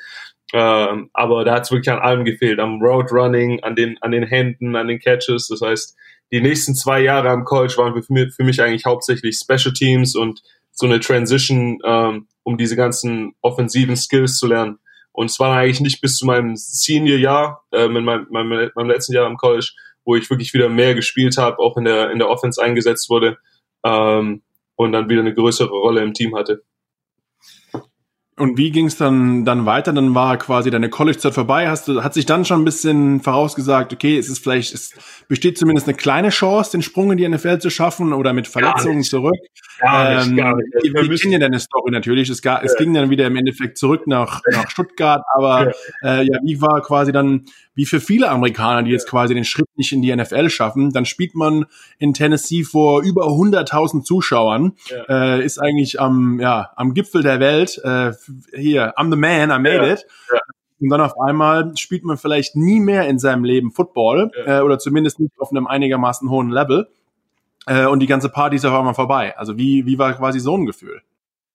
[0.54, 4.12] Ähm, aber da hat es wirklich an allem gefehlt, am Road Running, an den, an
[4.12, 5.48] den Händen, an den Catches.
[5.48, 5.96] Das heißt,
[6.32, 10.16] die nächsten zwei Jahre am College waren für mich, für mich eigentlich hauptsächlich Special Teams
[10.16, 10.42] und
[10.72, 14.80] so eine Transition, ähm, um diese ganzen offensiven Skills zu lernen.
[15.12, 19.14] Und es war eigentlich nicht bis zu meinem Senior-Jahr, äh, in meinem, meinem, meinem letzten
[19.14, 19.72] Jahr am College,
[20.06, 23.38] wo ich wirklich wieder mehr gespielt habe, auch in der, in der Offense eingesetzt wurde
[23.84, 24.42] ähm,
[24.76, 26.64] und dann wieder eine größere Rolle im Team hatte.
[28.40, 29.92] Und wie ging es dann, dann weiter?
[29.92, 31.68] Dann war quasi deine College-Zeit vorbei.
[31.70, 34.94] Hast du, hat sich dann schon ein bisschen vorausgesagt, okay, es ist vielleicht, es
[35.28, 39.04] besteht zumindest eine kleine Chance, den Sprung in die NFL zu schaffen oder mit Verletzungen
[39.04, 39.36] zurück.
[39.80, 40.68] Gar nicht, ähm, gar nicht.
[40.84, 42.30] Wir, wir kennen ja deine Story natürlich.
[42.30, 42.66] Es, gar, ja.
[42.66, 45.22] es ging dann wieder im Endeffekt zurück nach, nach Stuttgart.
[45.36, 45.72] Aber
[46.02, 46.20] ja.
[46.20, 49.68] Äh, ja, wie war quasi dann, wie für viele Amerikaner, die jetzt quasi den Schritt
[49.76, 51.66] nicht in die NFL schaffen, dann spielt man
[51.98, 55.36] in Tennessee vor über 100.000 Zuschauern, ja.
[55.36, 57.80] äh, ist eigentlich am, ja, am Gipfel der Welt.
[57.84, 58.14] Äh,
[58.54, 60.06] hier, I'm the man, I made it.
[60.82, 64.80] Und dann auf einmal spielt man vielleicht nie mehr in seinem Leben Football äh, oder
[64.80, 66.88] zumindest nicht auf einem einigermaßen hohen Level.
[67.66, 69.38] Äh, und die ganze Party ist auf einmal vorbei.
[69.38, 71.02] Also wie, wie war quasi so ein Gefühl?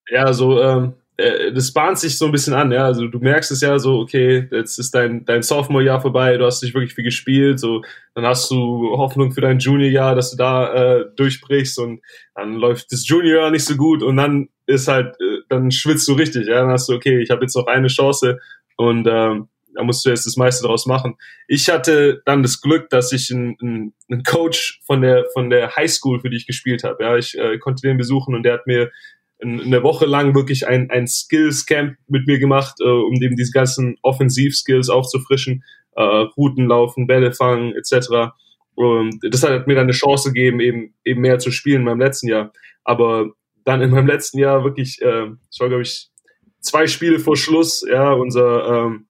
[0.08, 2.84] Ja, so ähm, äh, das bahnt sich so ein bisschen an, ja.
[2.84, 6.62] Also du merkst es ja so, okay, jetzt ist dein, dein Sophomore-Jahr vorbei, du hast
[6.62, 7.82] nicht wirklich viel gespielt, so
[8.14, 12.00] dann hast du Hoffnung für dein Junior-Jahr, dass du da äh, durchbrichst und
[12.34, 16.14] dann läuft das Junior-Jahr nicht so gut und dann ist halt, äh, dann schwitzt du
[16.14, 16.60] richtig, ja.
[16.60, 18.40] Dann hast du, okay, ich habe jetzt noch eine Chance
[18.76, 21.16] und ähm, da musst du jetzt das meiste draus machen.
[21.48, 26.20] Ich hatte dann das Glück, dass ich einen, einen Coach von der von der Highschool,
[26.20, 28.90] für die ich gespielt habe, ja, ich äh, konnte den besuchen und der hat mir
[29.44, 33.96] eine Woche lang wirklich ein, ein Skills-Camp mit mir gemacht, äh, um eben diese ganzen
[34.02, 35.62] Offensiv-Skills aufzufrischen,
[35.96, 38.32] äh, Routen laufen, Bälle fangen, etc.
[38.74, 42.00] Und das hat mir dann eine Chance gegeben, eben, eben mehr zu spielen in meinem
[42.00, 42.52] letzten Jahr.
[42.82, 43.30] Aber
[43.64, 46.08] dann in meinem letzten Jahr wirklich, äh, es war, glaube ich,
[46.60, 49.06] zwei Spiele vor Schluss, ja, unser, ähm,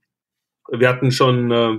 [0.71, 1.79] wir hatten schon, äh,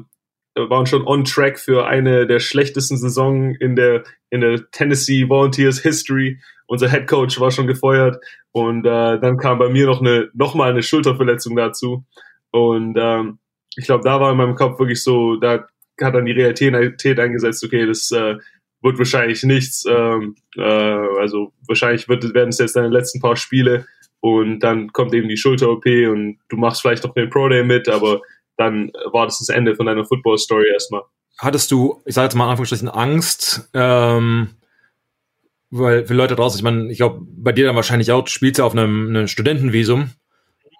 [0.56, 5.82] waren schon on track für eine der schlechtesten Saison in der, in der Tennessee Volunteers
[5.82, 6.40] History.
[6.68, 8.18] Unser Head Coach war schon gefeuert
[8.56, 12.06] und äh, dann kam bei mir noch eine, noch mal eine Schulterverletzung dazu.
[12.52, 13.40] Und ähm,
[13.76, 15.68] ich glaube, da war in meinem Kopf wirklich so, da
[16.02, 18.38] hat dann die Realität eingesetzt, okay, das äh,
[18.82, 19.84] wird wahrscheinlich nichts.
[19.90, 23.88] Ähm, äh, also wahrscheinlich wird, werden es jetzt deine letzten paar Spiele
[24.22, 27.90] und dann kommt eben die Schulter-OP und du machst vielleicht noch den Pro Day mit,
[27.90, 28.22] aber
[28.56, 31.02] dann war das das Ende von deiner Football-Story erstmal.
[31.40, 34.52] Hattest du, ich sage jetzt mal in Anführungsstrichen, Angst, ähm,
[35.70, 38.60] weil für Leute draußen, ich meine, ich glaube, bei dir dann wahrscheinlich auch, du spielst
[38.60, 40.12] ja auf einem, einem Studentenvisum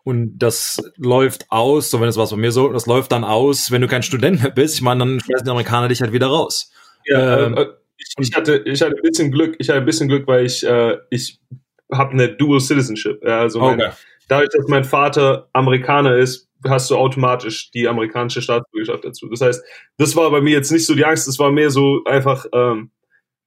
[0.04, 3.72] und das läuft aus, so wenn es was bei mir so, das läuft dann aus,
[3.72, 6.28] wenn du kein Student mehr bist, ich meine, dann schmeißen die Amerikaner dich halt wieder
[6.28, 6.72] raus.
[7.06, 7.66] Ja, ähm, äh,
[7.98, 10.66] ich, ich, hatte, ich hatte ein bisschen Glück, ich hatte ein bisschen Glück, weil ich,
[10.66, 11.40] äh, ich
[11.92, 13.24] habe eine Dual Citizenship.
[13.24, 13.92] Ja, also mein, okay.
[14.28, 19.28] dadurch, dass mein Vater Amerikaner ist, hast du automatisch die amerikanische Staatsbürgerschaft dazu.
[19.30, 19.64] Das heißt,
[19.98, 22.92] das war bei mir jetzt nicht so die Angst, das war mehr so einfach, ähm,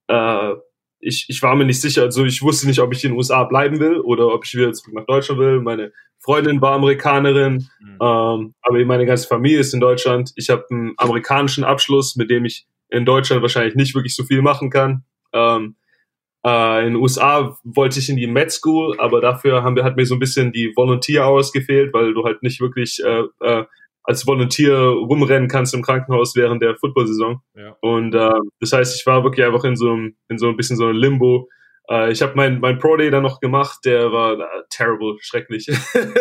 [0.09, 0.55] äh,
[1.01, 3.45] ich, ich war mir nicht sicher, also ich wusste nicht, ob ich in den USA
[3.45, 5.61] bleiben will oder ob ich wieder zurück nach Deutschland will.
[5.61, 7.99] Meine Freundin war Amerikanerin, mhm.
[8.01, 10.33] ähm, aber meine ganze Familie ist in Deutschland.
[10.37, 14.43] Ich habe einen amerikanischen Abschluss, mit dem ich in Deutschland wahrscheinlich nicht wirklich so viel
[14.43, 15.05] machen kann.
[15.33, 15.77] Ähm,
[16.45, 19.97] äh, in den USA wollte ich in die Med School, aber dafür haben wir, hat
[19.97, 23.65] mir so ein bisschen die Volunteer Hours gefehlt, weil du halt nicht wirklich äh, äh,
[24.09, 27.43] als Volunteer rumrennen kannst im Krankenhaus während der Football-Saison.
[27.55, 27.77] Ja.
[27.83, 30.79] Und äh, das heißt, ich war wirklich einfach in so einem, in so ein bisschen
[30.79, 31.51] so einem Limbo.
[31.91, 35.67] Äh, ich habe mein, mein Pro Day dann noch gemacht, der war äh, terrible, schrecklich.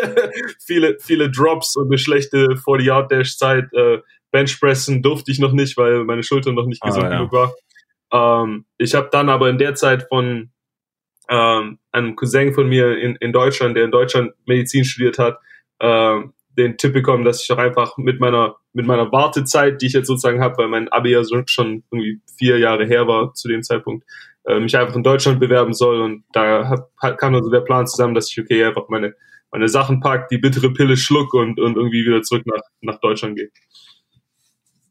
[0.66, 3.72] viele, viele Drops und eine schlechte 40-Yard-Dash-Zeit.
[3.72, 4.00] Äh,
[4.32, 7.18] Benchpressen durfte ich noch nicht, weil meine Schulter noch nicht ah, gesund ah, ja.
[7.20, 8.44] genug war.
[8.44, 10.52] Ähm, ich habe dann aber in der Zeit von
[11.30, 15.40] ähm, einem Cousin von mir in, in Deutschland, der in Deutschland Medizin studiert hat,
[15.80, 19.94] ähm, den Tipp bekommen, dass ich doch einfach mit meiner mit meiner Wartezeit, die ich
[19.94, 23.64] jetzt sozusagen habe, weil mein Abi ja schon irgendwie vier Jahre her war zu dem
[23.64, 24.06] Zeitpunkt,
[24.46, 27.88] äh, mich einfach in Deutschland bewerben soll und da hab, kam dann so der Plan
[27.88, 29.14] zusammen, dass ich okay einfach meine
[29.52, 33.38] meine Sachen pack, die bittere Pille schluck und, und irgendwie wieder zurück nach, nach Deutschland
[33.38, 33.50] gehe.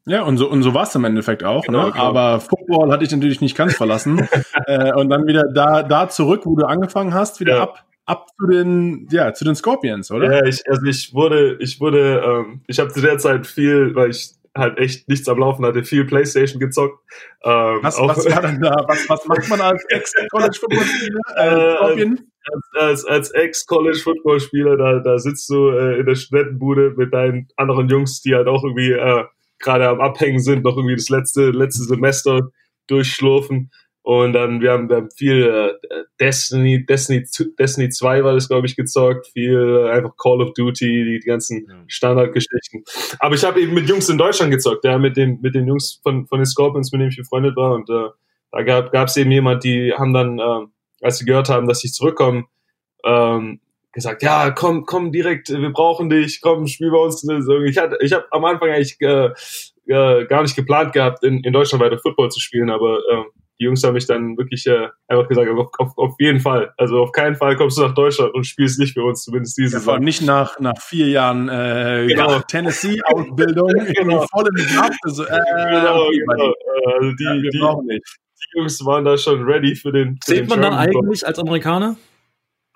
[0.07, 1.63] Ja, und so, und so war es im Endeffekt auch.
[1.65, 1.93] Genau, ne?
[1.93, 2.05] Genau.
[2.05, 4.29] Aber Football hatte ich natürlich nicht ganz verlassen.
[4.67, 7.63] äh, und dann wieder da, da zurück, wo du angefangen hast, wieder ja.
[7.65, 10.33] ab, ab zu den, ja, zu den Scorpions, oder?
[10.33, 14.11] Ja, ich, also ich wurde, ich wurde, ähm, ich habe zu der Zeit viel, weil
[14.11, 16.99] ich halt echt nichts am Laufen hatte, viel Playstation gezockt.
[17.45, 18.85] Ähm, was, was war denn da?
[18.89, 21.21] Was, was macht man als Ex-College-Football-Spieler?
[21.37, 22.21] Äh, Scorpion?
[22.49, 27.89] Als, als, als Ex-College-Football-Spieler, da, da sitzt du äh, in der Studentenbude mit deinen anderen
[27.89, 29.25] Jungs, die halt auch irgendwie äh,
[29.59, 32.51] gerade am Abhängen sind, noch irgendwie das letzte, letzte Semester
[32.87, 33.71] durchschlurfen.
[34.07, 35.89] Und dann, wir haben, wir haben viel äh,
[36.21, 37.25] Destiny, Destiny,
[37.59, 41.27] Destiny 2 war das, glaube ich, gezockt, viel äh, einfach Call of Duty, die, die
[41.27, 42.85] ganzen Standardgeschichten.
[43.19, 45.99] Aber ich habe eben mit Jungs in Deutschland gezockt, ja, mit den, mit den Jungs
[46.05, 47.75] von, von den Scorpions, mit denen ich befreundet war.
[47.75, 48.11] Und äh,
[48.53, 50.67] da gab es eben jemand, die haben dann, äh,
[51.03, 52.45] als sie gehört haben, dass ich zurückkomme,
[53.05, 53.59] ähm,
[53.91, 57.27] gesagt, ja, komm, komm direkt, wir brauchen dich, komm, spiel bei uns.
[57.67, 59.31] Ich, hatte, ich habe am Anfang eigentlich äh,
[59.89, 63.25] äh, gar nicht geplant gehabt, in, in Deutschland weiter Football zu spielen, aber äh,
[63.59, 66.73] die Jungs haben mich dann wirklich äh, einfach gesagt, auf, auf, auf jeden Fall.
[66.77, 69.79] Also auf keinen Fall kommst du nach Deutschland und spielst nicht für uns, zumindest diese
[69.79, 69.95] Saison.
[69.95, 72.41] Ja, nicht nach, nach vier Jahren äh, genau.
[72.49, 74.27] Tennessee-Ausbildung genau.
[74.31, 74.99] voll im Draft.
[75.03, 76.55] Also, äh, genau, genau.
[76.95, 78.01] Also die, ja, die, die,
[78.55, 80.19] Jungs waren da schon ready für den.
[80.25, 81.97] Für Zählt man dann eigentlich als Amerikaner?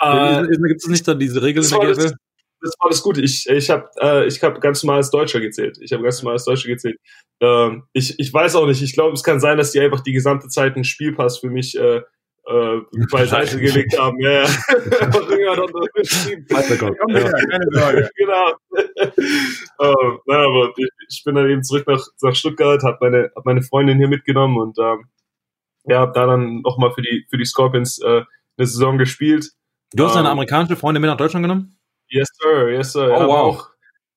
[0.01, 2.15] Äh, Gibt es nicht da diese Regeln in der GFL?
[2.61, 3.23] Das war das Gute.
[3.23, 5.79] Ich, ich habe äh, ich hab ganz normal als Deutscher gezählt.
[5.81, 6.99] Ich habe ganz normal als Deutscher gezählt.
[7.41, 8.83] Ähm, ich, ich weiß auch nicht.
[8.83, 11.79] Ich glaube, es kann sein, dass die einfach die gesamte Zeit einen Spielpass für mich
[11.79, 12.03] äh,
[12.47, 12.81] äh,
[13.11, 14.19] beiseite gelegt haben.
[14.21, 14.45] Ja, ja.
[18.17, 18.53] Genau.
[19.81, 23.47] ähm, na, aber ich, ich bin dann eben zurück nach, nach Stuttgart, habe meine, hab
[23.47, 25.07] meine Freundin hier mitgenommen und ähm,
[25.85, 28.23] ja, habe da dann nochmal für die, für die Scorpions äh,
[28.57, 29.51] eine Saison gespielt.
[29.93, 31.80] Du hast deine ähm, amerikanische Freundin mit nach Deutschland genommen?
[32.11, 33.09] Yes, sir, yes, sir.
[33.09, 33.69] Oh, ja, wow.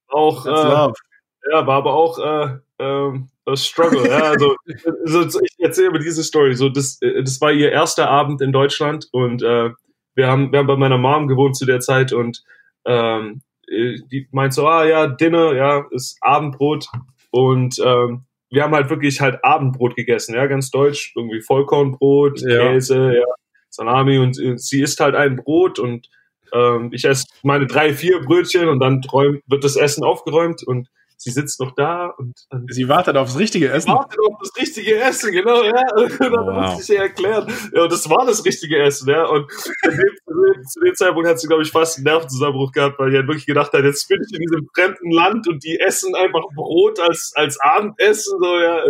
[0.10, 4.08] Auch, auch äh, ja, war aber auch äh, ähm, a struggle.
[4.08, 4.56] ja, also,
[5.06, 6.56] also ich erzähle mir diese Story.
[6.56, 9.72] So, das, äh, das war ihr erster Abend in Deutschland und äh,
[10.16, 12.44] wir haben, wir haben bei meiner Mom gewohnt zu der Zeit und
[12.86, 16.88] ähm, äh, die meint so, ah ja, Dinner, ja, ist Abendbrot
[17.32, 22.72] und ähm, wir haben halt wirklich halt Abendbrot gegessen, ja, ganz deutsch, irgendwie Vollkornbrot, ja.
[22.72, 23.26] Käse, ja,
[23.70, 26.08] Salami und äh, sie isst halt ein Brot und
[26.54, 30.88] ähm, ich esse meine drei, vier Brötchen und dann träum, wird das Essen aufgeräumt und
[31.24, 32.34] sie sitzt noch da und,
[32.70, 33.88] sie wartet aufs richtige Essen.
[33.88, 35.72] Sie wartet auf das richtige Essen, genau, ja.
[35.96, 36.74] Und dann wow.
[36.74, 37.52] muss ich ihr erklären.
[37.74, 39.26] Ja, und das war das richtige Essen, ja.
[39.26, 43.28] Und zu dem Zeitpunkt hat sie, glaube ich, fast einen Nervenzusammenbruch gehabt, weil sie halt
[43.28, 47.00] wirklich gedacht hat, jetzt bin ich in diesem fremden Land und die essen einfach Brot
[47.00, 48.82] als, als Abendessen, so, ja.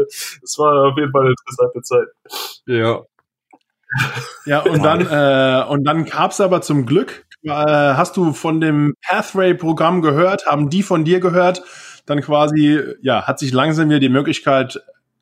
[0.42, 2.08] Das war auf jeden Fall eine interessante Zeit.
[2.66, 3.02] Ja.
[4.46, 10.02] Ja, und dann, äh, und dann gab's aber zum Glück, hast du von dem Pathway-Programm
[10.02, 11.64] gehört, haben die von dir gehört,
[12.06, 14.82] dann quasi, ja, hat sich langsam wieder die Möglichkeit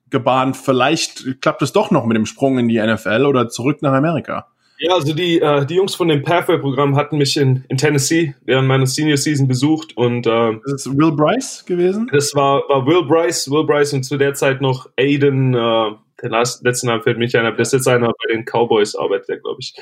[0.09, 3.93] gebahnt, vielleicht klappt es doch noch mit dem Sprung in die NFL oder zurück nach
[3.93, 4.47] Amerika.
[4.77, 8.67] Ja, also die, äh, die Jungs von dem Pathway-Programm hatten mich in, in Tennessee während
[8.67, 12.09] meiner Senior Season besucht und äh, das ist Will Bryce gewesen?
[12.11, 15.91] Das war, war Will Bryce, Will Bryce und zu der Zeit noch Aiden, äh,
[16.21, 19.29] der letzte Name fällt mich ein, aber das ist jetzt einer bei den Cowboys arbeitet
[19.29, 19.73] der, glaube ich.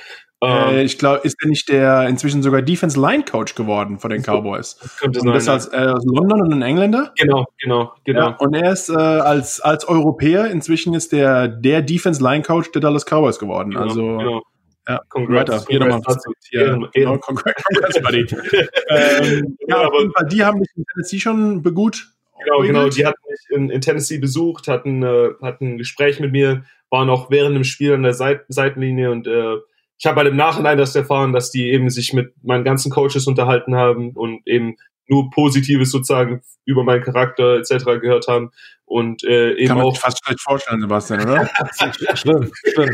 [0.41, 4.11] Äh, ähm, ich glaube, ist er nicht der inzwischen sogar Defense Line Coach geworden von
[4.11, 4.77] den Cowboys?
[4.81, 5.33] Das könnte sein.
[5.33, 7.13] Das als, äh, aus London und ein Engländer?
[7.17, 8.29] Genau, genau, genau.
[8.29, 12.71] Ja, und er ist äh, als, als Europäer inzwischen ist der, der Defense Line Coach
[12.71, 13.71] der Dallas Cowboys geworden.
[13.71, 14.41] Genau, also, genau.
[14.87, 15.51] Ja, congrats.
[15.51, 15.65] Weiter.
[15.69, 16.17] Hier nochmal
[16.49, 16.89] hier.
[16.93, 18.21] Genau, congrats, congrats buddy.
[18.89, 22.07] ähm, ja, jeden Fall, die haben mich in Tennessee schon begut
[22.43, 22.89] Genau, genau.
[22.89, 27.09] Die hatten mich in, in Tennessee besucht, hatten, äh, hatten ein Gespräch mit mir, waren
[27.09, 29.57] auch während dem Spiel an der Seit Seitenlinie und äh,
[30.01, 33.27] ich habe halt im Nachhinein das erfahren, dass die eben sich mit meinen ganzen Coaches
[33.27, 34.77] unterhalten haben und eben
[35.07, 37.99] nur Positives sozusagen über meinen Charakter etc.
[37.99, 38.51] gehört haben
[38.85, 41.49] und äh, eben Kann man auch sich fast schlecht vorstellen, Sebastian, oder?
[42.15, 42.89] schlimm, schlimm,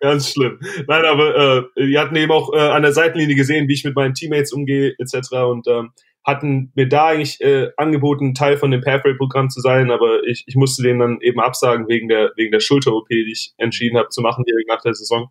[0.00, 0.60] ganz schlimm.
[0.86, 3.96] Nein, aber äh, die hatten eben auch äh, an der Seitenlinie gesehen, wie ich mit
[3.96, 5.32] meinen Teammates umgehe etc.
[5.48, 5.90] Und ähm,
[6.24, 10.56] hatten mir da eigentlich äh, angeboten, Teil von dem Pathway-Programm zu sein, aber ich, ich
[10.56, 14.22] musste den dann eben absagen wegen der, wegen der Schulter-OP, die ich entschieden habe zu
[14.22, 15.28] machen direkt nach der Saison.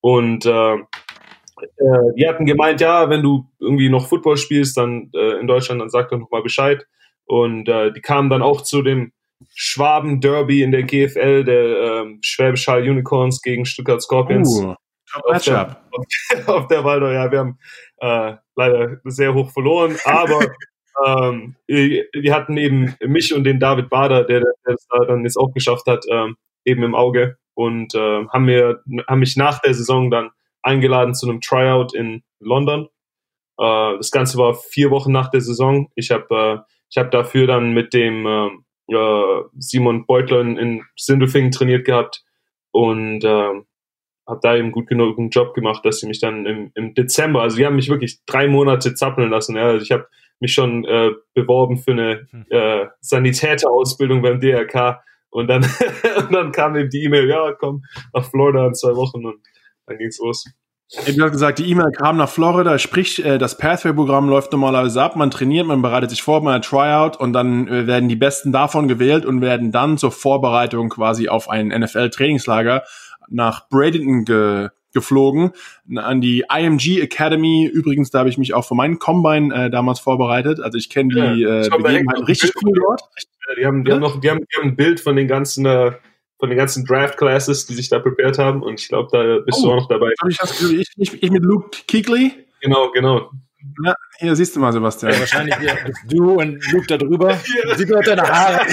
[0.00, 5.40] Und äh, äh, die hatten gemeint, ja, wenn du irgendwie noch Football spielst, dann äh,
[5.40, 6.86] in Deutschland, dann sag doch nochmal Bescheid.
[7.24, 9.12] Und äh, die kamen dann auch zu dem
[9.54, 14.60] Schwaben Derby in der GFL, der ähm, Schwäbisch Hall Unicorns gegen Stuttgart Scorpions.
[14.60, 14.74] Uh,
[15.14, 15.76] auf, der,
[16.46, 17.58] auf, der Waldau, ja, wir haben
[17.98, 20.40] äh, leider sehr hoch verloren, aber
[21.06, 25.36] ähm, wir hatten eben mich und den David Bader, der, der es da dann jetzt
[25.36, 29.74] auch geschafft hat, ähm, eben im Auge und äh, haben mir haben mich nach der
[29.74, 30.30] Saison dann
[30.62, 32.88] eingeladen zu einem Tryout in London.
[33.58, 35.90] Äh, das Ganze war vier Wochen nach der Saison.
[35.94, 36.58] Ich habe äh,
[36.90, 42.24] ich habe dafür dann mit dem äh, Simon Beutler in, in Sindelfingen trainiert gehabt
[42.70, 43.52] und äh,
[44.28, 47.42] habe da eben gut genug einen Job gemacht, dass sie mich dann im, im Dezember,
[47.42, 49.56] also die haben mich wirklich drei Monate zappeln lassen.
[49.56, 49.64] Ja.
[49.64, 50.06] Also ich habe
[50.38, 52.46] mich schon äh, beworben für eine hm.
[52.50, 55.62] äh, Sanitäterausbildung beim DRK und dann,
[56.18, 59.40] und dann kam eben die E-Mail, ja, komm nach Florida in zwei Wochen und
[59.86, 60.44] dann ging's los.
[60.90, 65.16] Du hast gesagt, die E-Mail kam nach Florida, sprich, äh, das Pathway-Programm läuft normalerweise ab,
[65.16, 68.52] man trainiert, man bereitet sich vor, man hat Tryout und dann äh, werden die Besten
[68.52, 72.84] davon gewählt und werden dann zur Vorbereitung quasi auf ein NFL-Trainingslager
[73.30, 75.52] nach Bradenton ge geflogen,
[75.96, 77.70] an die IMG Academy.
[77.70, 80.60] Übrigens, da habe ich mich auch für meinen Combine äh, damals vorbereitet.
[80.60, 83.02] Also ich kenne die ja, äh, Begebenheiten richtig cool dort.
[83.58, 83.96] Die haben, die, ja?
[83.96, 85.92] haben noch, die, haben, die haben ein Bild von den ganzen äh,
[86.38, 88.62] von den ganzen Draft Classes, die sich da prepared haben.
[88.62, 90.12] Und ich glaube, da bist oh, du auch noch dabei.
[90.28, 90.38] Ich,
[90.70, 92.32] ich, ich, ich mit Luke Keegley.
[92.60, 93.30] Genau, genau.
[93.84, 95.12] Ja, hier siehst du mal, Sebastian.
[95.12, 97.34] Ja, wahrscheinlich hier bist du und Luke da drüber.
[97.76, 98.64] Sieht man deine Haare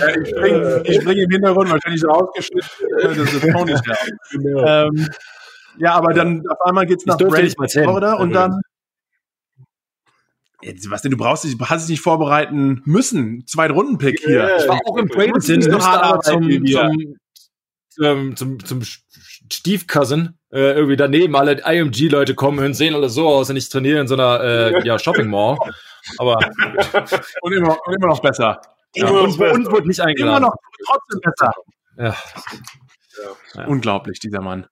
[0.00, 2.68] ja, ich bringe bring im Hintergrund wahrscheinlich so ausgeschnitten.
[3.00, 3.74] Äh, das ist Tony
[4.32, 4.66] genau.
[4.66, 5.08] ähm,
[5.78, 8.60] Ja, aber dann auf einmal geht's nach Florida und dann
[10.60, 13.46] Jetzt, was denn, du brauchst dich, hast dich nicht vorbereiten müssen.
[13.46, 14.40] Zweitrunden-Pick hier.
[14.40, 17.16] Yeah, ich war auch im Bradenton, zum, zum,
[17.88, 18.82] zum, zum, zum
[19.52, 21.36] Stiefcousin äh, irgendwie daneben.
[21.36, 24.82] Alle IMG-Leute kommen und sehen alle so aus und ich trainiere in so einer äh,
[24.84, 25.58] ja, Shopping Mall.
[26.18, 26.38] Aber
[27.42, 28.60] und, immer, und immer noch besser.
[28.94, 30.38] Ja, und, und wurde nicht eingeladen.
[30.38, 31.52] Immer noch trotzdem besser.
[31.96, 32.16] Ja.
[33.54, 33.66] ja.
[33.66, 34.66] Unglaublich, dieser Mann.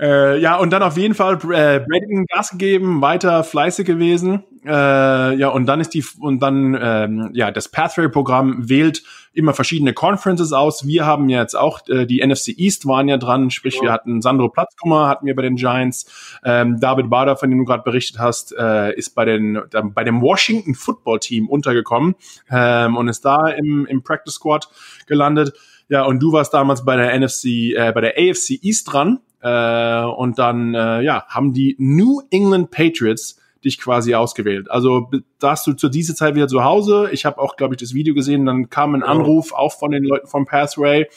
[0.00, 4.44] Äh, ja, und dann auf jeden Fall äh, Braden Gas gegeben, weiter fleißig gewesen.
[4.64, 9.02] Äh, ja, und dann ist die und dann ähm, ja das Pathway-Programm wählt
[9.34, 10.86] immer verschiedene Conferences aus.
[10.86, 13.82] Wir haben jetzt auch äh, die NFC East waren ja dran, sprich ja.
[13.82, 17.64] wir hatten Sandro Platzkummer hatten wir bei den Giants, ähm, David Bader, von dem du
[17.64, 22.14] gerade berichtet hast, äh, ist bei den äh, bei dem Washington Football Team untergekommen
[22.50, 24.68] ähm, und ist da im im Practice Squad
[25.06, 25.52] gelandet.
[25.88, 27.44] Ja, und du warst damals bei der NFC,
[27.76, 29.20] äh, bei der AFC East dran.
[29.44, 34.70] Äh, und dann äh, ja, haben die New England Patriots dich quasi ausgewählt.
[34.70, 37.08] Also da hast du zu dieser Zeit wieder zu Hause.
[37.12, 38.46] Ich habe auch, glaube ich, das Video gesehen.
[38.46, 41.08] Dann kam ein Anruf auch von den Leuten vom Pathway.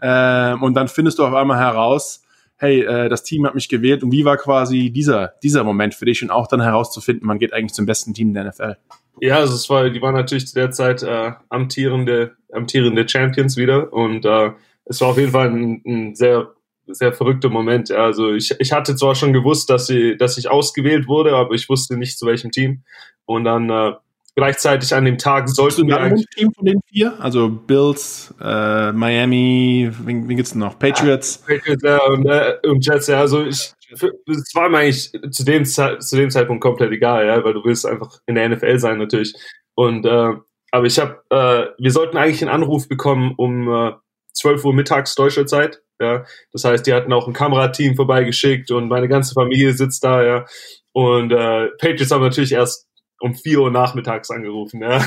[0.00, 2.24] Äh, und dann findest du auf einmal heraus,
[2.56, 4.02] hey, äh, das Team hat mich gewählt.
[4.02, 7.52] Und wie war quasi dieser, dieser Moment für dich und auch dann herauszufinden, man geht
[7.52, 8.76] eigentlich zum besten Team der NFL?
[9.20, 13.92] Ja, also es war, die waren natürlich zu der Zeit äh, amtierende, amtierende Champions wieder
[13.92, 14.50] und äh,
[14.84, 16.55] es war auf jeden Fall ein, ein sehr
[16.86, 17.90] sehr verrückter Moment.
[17.90, 21.68] Also ich, ich hatte zwar schon gewusst, dass, sie, dass ich ausgewählt wurde, aber ich
[21.68, 22.82] wusste nicht zu welchem Team.
[23.24, 23.92] Und dann äh,
[24.36, 26.26] gleichzeitig an dem Tag sollten wir eigentlich...
[26.28, 27.18] Team von den vier?
[27.18, 30.78] Also Bills, äh, Miami, wen, wen gibt's noch?
[30.78, 31.42] Patriots?
[31.48, 33.20] Ja, Patriots ja, und, äh, und Jets, ja.
[33.20, 37.54] Also ich, es war mir eigentlich zu dem, zu dem Zeitpunkt komplett egal, ja, weil
[37.54, 39.34] du willst einfach in der NFL sein natürlich.
[39.74, 40.34] Und äh,
[40.72, 43.92] aber ich habe, äh, wir sollten eigentlich einen Anruf bekommen um äh,
[44.34, 48.88] 12 Uhr mittags deutscher Zeit ja, das heißt, die hatten auch ein Kamerateam vorbeigeschickt und
[48.88, 50.44] meine ganze Familie sitzt da, ja.
[50.92, 52.86] Und äh, Patriots haben natürlich erst
[53.20, 54.98] um vier Uhr nachmittags angerufen, ja.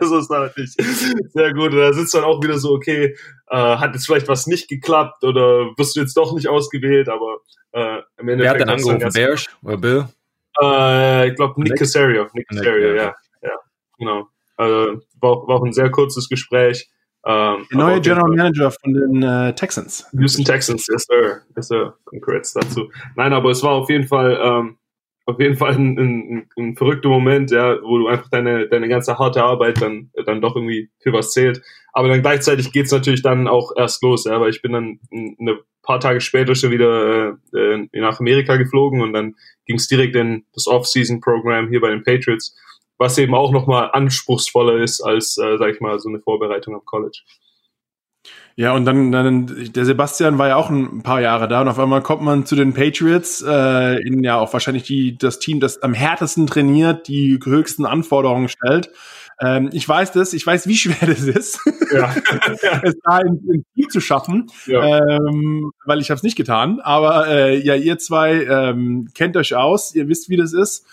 [0.00, 0.74] also ist natürlich
[1.32, 1.72] sehr gut.
[1.72, 3.16] Und da sitzt dann auch wieder so, okay,
[3.48, 7.38] äh, hat jetzt vielleicht was nicht geklappt oder wirst du jetzt doch nicht ausgewählt, aber
[7.72, 8.38] äh, im Endeffekt.
[8.38, 9.12] Wer hat dann angerufen?
[9.12, 10.08] Bears oder Bill?
[10.60, 12.26] Äh, ich glaube Nick Casario.
[12.34, 13.14] Nick Casario, ja.
[13.42, 13.52] ja.
[13.98, 14.26] Genau.
[14.56, 16.90] Also war, war auch ein sehr kurzes Gespräch.
[17.24, 20.06] Ähm, Der neue General Manager von den äh, Texans.
[20.12, 21.42] Houston Texans, yes sir.
[21.56, 21.94] Yes sir.
[22.04, 22.90] Congrats dazu.
[23.16, 24.76] Nein, aber es war auf jeden Fall, ähm,
[25.26, 29.18] auf jeden Fall ein, ein, ein verrückter Moment, ja, wo du einfach deine, deine ganze
[29.18, 31.62] harte Arbeit dann, dann doch irgendwie für was zählt.
[31.92, 35.58] Aber dann gleichzeitig geht's natürlich dann auch erst los, ja, weil ich bin dann ein
[35.82, 39.34] paar Tage später schon wieder äh, nach Amerika geflogen und dann
[39.66, 42.56] ging's direkt in das Off-Season-Programm hier bei den Patriots
[43.02, 46.84] was eben auch nochmal anspruchsvoller ist als, äh, sag ich mal, so eine Vorbereitung am
[46.84, 47.20] College.
[48.54, 51.78] Ja, und dann, dann, der Sebastian war ja auch ein paar Jahre da und auf
[51.78, 55.82] einmal kommt man zu den Patriots, äh, in ja auch wahrscheinlich die, das Team, das
[55.82, 58.90] am härtesten trainiert, die höchsten Anforderungen stellt.
[59.40, 61.58] Ähm, ich weiß das, ich weiß, wie schwer das ist,
[61.92, 62.14] ja.
[62.82, 64.98] es da ins Team zu schaffen, ja.
[64.98, 66.80] ähm, weil ich habe es nicht getan.
[66.80, 70.86] Aber äh, ja, ihr zwei ähm, kennt euch aus, ihr wisst, wie das ist.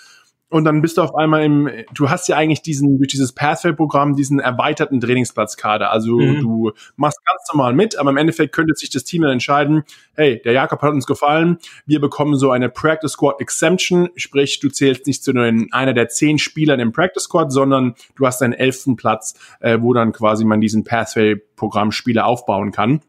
[0.49, 4.15] Und dann bist du auf einmal im, du hast ja eigentlich diesen, durch dieses Pathway-Programm,
[4.15, 5.91] diesen erweiterten Trainingsplatzkader.
[5.91, 6.41] Also mhm.
[6.41, 9.83] du machst ganz normal mit, aber im Endeffekt könnte sich das Team dann entscheiden,
[10.15, 14.69] hey, der Jakob hat uns gefallen, wir bekommen so eine Practice Squad Exemption, sprich, du
[14.69, 18.95] zählst nicht zu einer der zehn Spielern im Practice Squad, sondern du hast einen elften
[18.95, 23.01] Platz, äh, wo dann quasi man diesen Pathway-Programm Spiele aufbauen kann.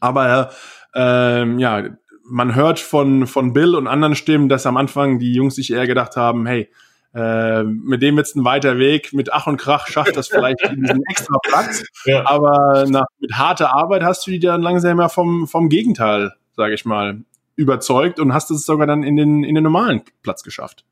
[0.00, 0.50] Aber
[0.94, 1.84] ähm, ja,
[2.24, 5.86] man hört von, von Bill und anderen Stimmen, dass am Anfang die Jungs sich eher
[5.86, 6.68] gedacht haben, hey,
[7.14, 11.02] äh, mit dem wird's ein weiter Weg, mit Ach und Krach schafft das vielleicht diesen
[11.08, 11.84] extra Platz.
[12.04, 12.26] Ja.
[12.26, 16.74] Aber nach, mit harter Arbeit hast du die dann langsam ja vom, vom Gegenteil, sage
[16.74, 17.20] ich mal,
[17.56, 20.84] überzeugt und hast es sogar dann in den, in den normalen Platz geschafft.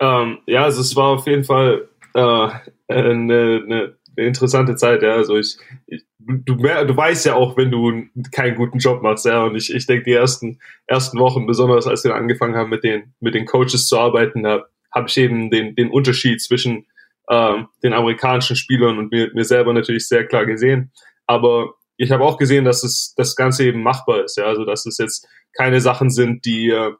[0.00, 2.48] Ähm, ja, also es war auf jeden Fall äh,
[2.88, 5.14] eine, eine interessante Zeit, ja.
[5.14, 5.56] Also ich,
[5.86, 9.44] ich du, du weißt ja auch, wenn du keinen guten Job machst, ja.
[9.44, 13.14] Und ich, ich denke, die ersten, ersten Wochen, besonders als wir angefangen haben, mit den,
[13.20, 16.86] mit den Coaches zu arbeiten, da habe ich eben den, den Unterschied zwischen
[17.30, 20.92] ähm, den amerikanischen Spielern und mir, mir selber natürlich sehr klar gesehen.
[21.26, 24.44] Aber ich habe auch gesehen, dass es das Ganze eben machbar ist, ja.
[24.44, 26.92] Also dass es jetzt keine Sachen sind, die äh,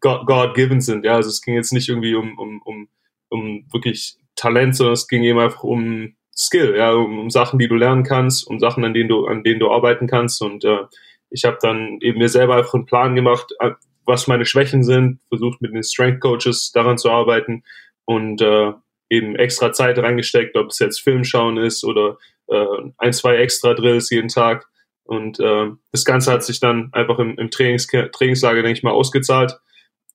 [0.00, 1.14] God-given sind, ja.
[1.16, 2.88] Also es ging jetzt nicht irgendwie um, um, um,
[3.28, 7.68] um wirklich Talent, sondern es ging eben einfach um Skill, ja, um, um Sachen, die
[7.68, 10.42] du lernen kannst, um Sachen, an denen du, an denen du arbeiten kannst.
[10.42, 10.84] Und äh,
[11.30, 13.72] ich habe dann eben mir selber einfach einen Plan gemacht, äh,
[14.04, 17.64] was meine Schwächen sind, versucht mit den Strength Coaches daran zu arbeiten
[18.04, 18.72] und äh,
[19.10, 22.18] eben extra Zeit reingesteckt, ob es jetzt Filmschauen ist oder
[22.48, 22.64] äh,
[22.98, 24.66] ein, zwei extra Drills jeden Tag.
[25.04, 28.92] Und äh, das Ganze hat sich dann einfach im, im Trainings Trainingslager, denke ich mal,
[28.92, 29.58] ausgezahlt.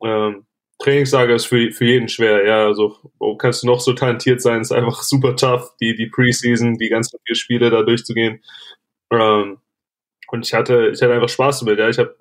[0.04, 0.46] Ähm,
[0.82, 2.66] Trainingslager ist für, für jeden schwer, ja.
[2.66, 6.78] Also wo kannst du noch so talentiert sein, ist einfach super tough, die, die Preseason,
[6.78, 8.42] die ganzen vier Spiele da durchzugehen.
[9.12, 9.60] Ähm,
[10.30, 11.90] und ich hatte, ich hatte einfach Spaß damit, ja.
[11.90, 12.16] Ich habe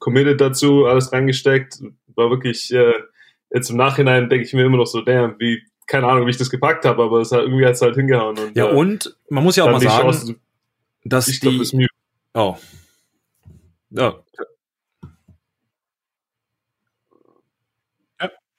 [0.00, 1.80] committed dazu, alles reingesteckt.
[2.16, 2.94] War wirklich, äh,
[3.52, 6.36] jetzt im Nachhinein denke ich mir immer noch so, damn, wie, keine Ahnung, wie ich
[6.36, 8.38] das gepackt habe, aber es hat, irgendwie hat es halt hingehauen.
[8.38, 10.36] Und, ja, äh, und man muss ja auch mal sagen, Chance,
[11.04, 11.48] dass ich die.
[11.48, 11.72] Glaub, das
[12.34, 12.56] oh.
[13.90, 14.24] Ja,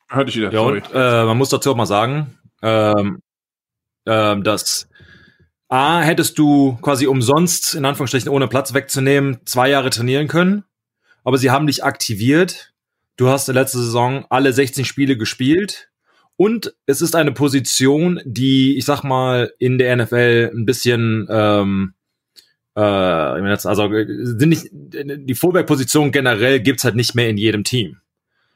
[0.09, 0.51] Hörte ich wieder.
[0.51, 3.21] Ja, und, äh, man muss dazu auch mal sagen, ähm,
[4.05, 4.87] äh, dass
[5.67, 10.63] A, hättest du quasi umsonst, in Anführungsstrichen ohne Platz wegzunehmen, zwei Jahre trainieren können,
[11.23, 12.73] aber sie haben dich aktiviert.
[13.17, 15.89] Du hast in letzter Saison alle 16 Spiele gespielt
[16.37, 21.93] und es ist eine Position, die, ich sag mal, in der NFL ein bisschen ähm,
[22.75, 28.01] äh, also sind nicht die Fullback-Position generell gibt's halt nicht mehr in jedem Team.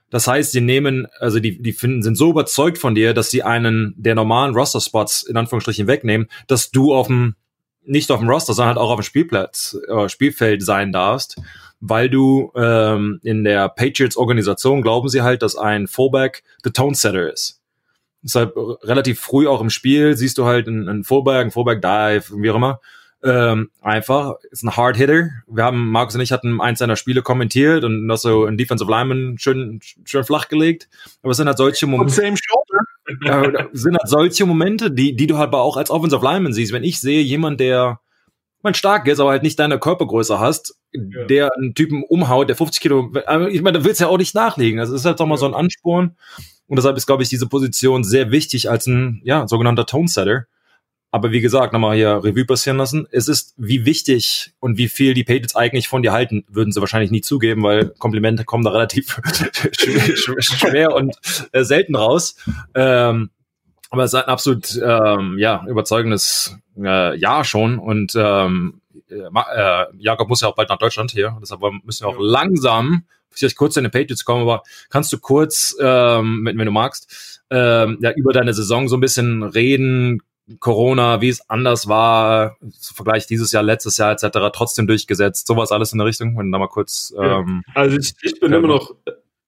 [0.10, 3.44] Das heißt, sie nehmen, also die, die finden, sind so überzeugt von dir, dass sie
[3.44, 7.36] einen der normalen Roster-Spots in Anführungsstrichen wegnehmen, dass du auf dem,
[7.84, 11.40] nicht auf dem Roster, sondern halt auch auf dem Spielplatz, äh, Spielfeld sein darfst,
[11.80, 17.32] weil du ähm, in der Patriots-Organisation glauben sie halt, dass ein Fullback the Tone Setter
[17.32, 17.62] ist.
[18.22, 18.54] Deshalb
[18.84, 22.50] relativ früh auch im Spiel siehst du halt einen, einen Fullback, einen Fullback Dive, wie
[22.50, 22.82] auch immer,
[23.24, 25.30] ähm, einfach, ist ein Hard Hitter.
[25.48, 28.90] Wir haben, Markus und ich hatten eins seiner Spiele kommentiert und noch so ein Defensive
[28.90, 30.88] Lineman schön, schön flach gelegt.
[31.22, 32.14] Aber es sind halt solche Momente.
[33.26, 36.72] äh, sind halt solche Momente, die, die du halt aber auch als Offensive Lineman siehst.
[36.72, 38.00] Wenn ich sehe, jemand, der
[38.62, 41.26] man stark ist, aber halt nicht deine Körpergröße hast, ja.
[41.26, 43.12] der einen Typen umhaut, der 50 Kilo,
[43.50, 44.80] ich meine, da willst du ja auch nicht nachlegen.
[44.80, 46.16] Das ist halt doch mal so ein Ansporn.
[46.68, 50.46] Und deshalb ist, glaube ich, diese Position sehr wichtig als ein, ja, sogenannter Tone Setter.
[51.12, 53.08] Aber wie gesagt, nochmal hier Revue passieren lassen.
[53.12, 56.82] Es ist, wie wichtig und wie viel die Patriots eigentlich von dir halten, würden sie
[56.82, 59.20] wahrscheinlich nie zugeben, weil Komplimente kommen da relativ
[59.74, 61.16] schwer, und
[61.52, 62.36] äh, selten raus.
[62.76, 63.32] Ähm,
[63.90, 67.80] aber es ist ein absolut ähm, ja, überzeugendes äh, Jahr schon.
[67.80, 71.38] Und ähm, äh, Jakob muss ja auch bald nach Deutschland hier.
[71.42, 75.76] Deshalb müssen wir auch langsam vielleicht kurz in den Patriots kommen, aber kannst du kurz,
[75.80, 80.22] ähm, wenn, wenn du magst, ähm, ja, über deine Saison so ein bisschen reden,
[80.60, 82.58] Corona, wie es anders war,
[82.94, 84.40] Vergleich dieses Jahr, letztes Jahr etc.
[84.54, 85.48] trotzdem durchgesetzt.
[85.48, 87.14] Sowas alles in der Richtung, wenn da mal kurz.
[87.20, 88.96] Ähm, Also ich, ich bin immer noch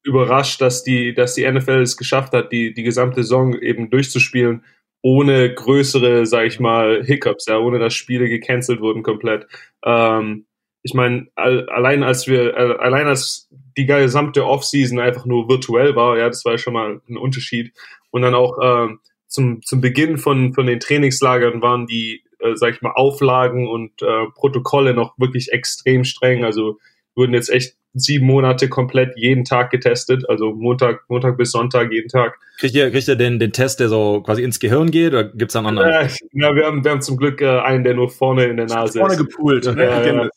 [0.04, 4.64] überrascht, dass die, dass die NFL es geschafft hat, die, die gesamte Saison eben durchzuspielen,
[5.02, 9.48] ohne größere, sag ich mal, Hiccups, ja, ohne dass Spiele gecancelt wurden komplett.
[9.84, 10.46] Ähm,
[10.84, 13.48] ich meine, allein als wir, allein als
[13.78, 17.74] die gesamte Offseason einfach nur virtuell war, ja, das war schon mal ein Unterschied.
[18.10, 19.00] Und dann auch ähm,
[19.32, 24.02] zum, zum Beginn von, von den Trainingslagern waren die äh, sag ich mal, Auflagen und
[24.02, 26.44] äh, Protokolle noch wirklich extrem streng.
[26.44, 26.80] Also
[27.16, 32.08] wurden jetzt echt sieben Monate komplett jeden Tag getestet, also Montag, Montag bis Sonntag jeden
[32.08, 32.40] Tag.
[32.58, 35.54] Kriegt ihr, kriegt ihr den, den Test, der so quasi ins Gehirn geht oder gibt's
[35.54, 36.10] da einen anderen?
[36.32, 39.00] Ja, wir haben, wir haben zum Glück äh, einen, der nur vorne in der Nase
[39.00, 39.20] vorne ist.
[39.20, 39.66] Vorne gepoolt.
[39.66, 40.06] Ja, ja.
[40.06, 40.30] Ja,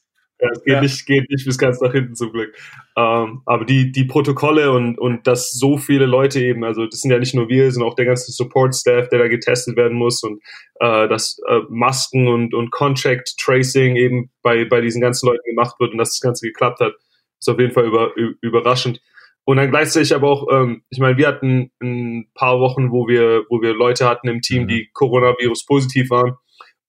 [0.53, 0.81] es geht, ja.
[0.81, 2.55] nicht, geht nicht bis ganz nach hinten zum Glück.
[2.97, 7.11] Ähm, aber die, die Protokolle und, und dass so viele Leute eben, also das sind
[7.11, 10.43] ja nicht nur wir, sondern auch der ganze Support-Staff, der da getestet werden muss und
[10.81, 15.77] äh, dass äh, Masken und, und Contract Tracing eben bei, bei diesen ganzen Leuten gemacht
[15.79, 16.95] wird und dass das Ganze geklappt hat,
[17.39, 19.01] ist auf jeden Fall über, überraschend.
[19.47, 23.45] Und dann gleichzeitig aber auch, ähm, ich meine, wir hatten ein paar Wochen, wo wir,
[23.51, 24.69] wo wir Leute hatten im Team, mhm.
[24.69, 26.37] die Coronavirus positiv waren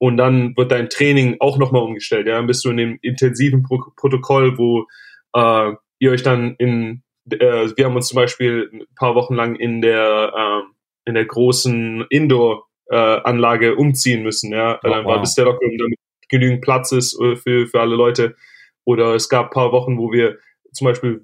[0.05, 2.27] und dann wird dein Training auch nochmal umgestellt.
[2.27, 4.85] Ja, dann bist du in dem intensiven Pro Protokoll, wo
[5.33, 7.01] äh, ihr euch dann in,
[7.31, 11.25] äh, wir haben uns zum Beispiel ein paar Wochen lang in der äh, in der
[11.25, 14.51] großen Indoor-Anlage äh, umziehen müssen.
[14.51, 15.97] Ja, oh, dann war bis der Lockdown damit
[16.29, 18.35] genügend Platz ist äh, für für alle Leute.
[18.83, 20.37] Oder es gab paar Wochen, wo wir
[20.71, 21.19] zum Beispiel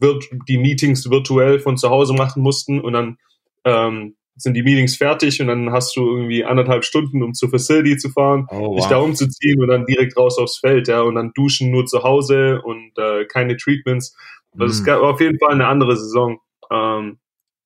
[0.47, 3.19] die Meetings virtuell von zu Hause machen mussten und dann
[3.63, 7.97] ähm, sind die Meetings fertig und dann hast du irgendwie anderthalb Stunden, um zur Facility
[7.97, 8.75] zu fahren, oh, wow.
[8.77, 12.03] dich da umzuziehen und dann direkt raus aufs Feld, ja, und dann duschen nur zu
[12.03, 14.15] Hause und äh, keine Treatments.
[14.53, 14.87] Das mm.
[14.87, 16.39] ist auf jeden Fall eine andere Saison.
[16.71, 17.19] Ähm,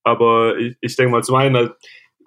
[0.04, 1.72] aber ich, ich denke mal, zum einen, halt,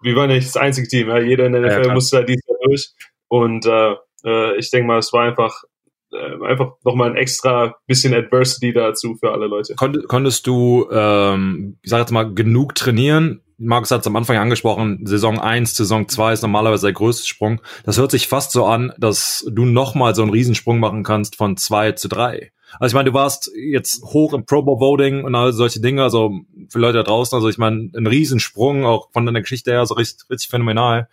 [0.01, 2.23] wir waren ja nicht das einzige Team, ja, jeder in der NFL ja, musste da
[2.23, 2.89] dieses Jahr durch
[3.27, 3.95] und äh,
[4.25, 5.63] äh, ich denke mal, es war einfach
[6.11, 9.75] äh, einfach nochmal ein extra bisschen Adversity dazu für alle Leute.
[9.75, 15.05] Konntest du, ähm, ich sag jetzt mal, genug trainieren, Markus hat es am Anfang angesprochen,
[15.05, 17.61] Saison 1, Saison 2 ist normalerweise der größte Sprung.
[17.83, 21.57] Das hört sich fast so an, dass du nochmal so einen Riesensprung machen kannst von
[21.57, 22.51] 2 zu 3.
[22.79, 26.03] Also ich meine, du warst jetzt hoch im Pro Bowl Voting und all solche Dinge,
[26.03, 26.39] also
[26.69, 29.95] für Leute da draußen, also ich meine, ein Riesensprung, auch von deiner Geschichte her, so
[29.95, 31.09] richtig, richtig phänomenal.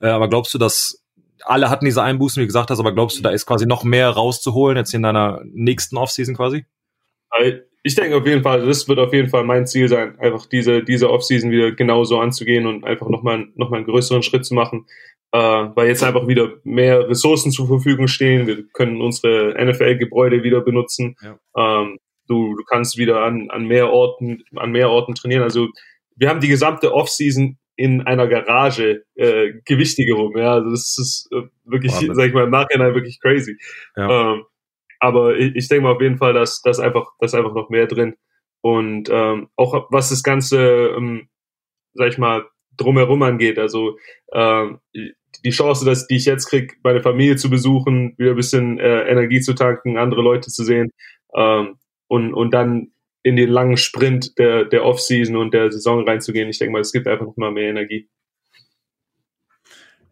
[0.00, 1.04] Äh, aber glaubst du, dass
[1.44, 4.08] alle hatten diese Einbußen, wie gesagt hast, aber glaubst du, da ist quasi noch mehr
[4.10, 6.64] rauszuholen jetzt in deiner nächsten Offseason quasi?
[7.82, 10.82] Ich denke auf jeden Fall, das wird auf jeden Fall mein Ziel sein, einfach diese,
[10.82, 14.86] diese Offseason wieder genauso anzugehen und einfach nochmal noch mal einen größeren Schritt zu machen,
[15.32, 18.46] äh, weil jetzt einfach wieder mehr Ressourcen zur Verfügung stehen.
[18.46, 21.16] Wir können unsere NFL-Gebäude wieder benutzen.
[21.22, 21.38] Ja.
[21.56, 25.42] Ähm, du, du kannst wieder an, an mehr Orten, an mehr Orten trainieren.
[25.42, 25.68] Also
[26.16, 30.36] wir haben die gesamte Offseason in einer Garage äh, gewichtige rum.
[30.36, 33.56] Ja, also das ist äh, wirklich, wow, sag ich mal, im Nachhinein wirklich crazy.
[33.96, 34.34] Ja.
[34.34, 34.44] Ähm,
[35.00, 37.86] aber ich, ich denke mal auf jeden Fall, dass das einfach, das einfach noch mehr
[37.86, 38.14] drin.
[38.60, 41.28] Und ähm, auch was das Ganze, ähm,
[41.94, 42.46] sag ich mal,
[42.76, 43.58] drumherum angeht.
[43.58, 43.98] Also
[44.32, 48.78] ähm, die Chance, dass die ich jetzt krieg, meine Familie zu besuchen, wieder ein bisschen
[48.78, 50.92] äh, Energie zu tanken, andere Leute zu sehen
[51.34, 51.76] ähm,
[52.08, 52.92] und, und dann
[53.22, 56.48] in den langen Sprint der, der Off-Season und der Saison reinzugehen.
[56.48, 58.08] Ich denke mal, es gibt einfach noch mal mehr Energie.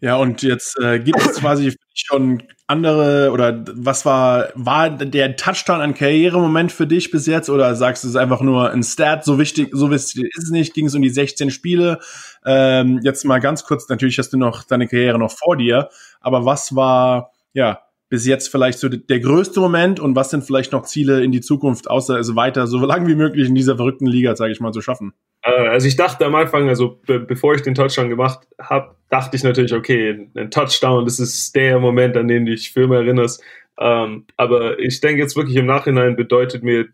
[0.01, 5.81] Ja, und jetzt äh, gibt es quasi schon andere oder was war, war der Touchdown
[5.81, 9.39] ein Karrieremoment für dich bis jetzt oder sagst du es einfach nur ein Stat, so
[9.39, 11.99] wichtig, so wichtig ist es nicht, ging es um die 16 Spiele.
[12.45, 15.89] Ähm, jetzt mal ganz kurz, natürlich hast du noch deine Karriere noch vor dir,
[16.21, 20.73] aber was war, ja, bis jetzt vielleicht so der größte Moment und was sind vielleicht
[20.73, 24.07] noch Ziele in die Zukunft, außer es weiter so lang wie möglich in dieser verrückten
[24.07, 25.15] Liga, sage ich mal, zu schaffen?
[25.49, 29.37] Äh, also ich dachte am Anfang, also be bevor ich den Touchdown gemacht habe, dachte
[29.37, 32.97] ich natürlich, okay, ein Touchdown, das ist der Moment, an den du dich für immer
[32.97, 33.43] erinnerst.
[33.81, 36.89] Ähm, aber ich denke jetzt wirklich im Nachhinein bedeutet mir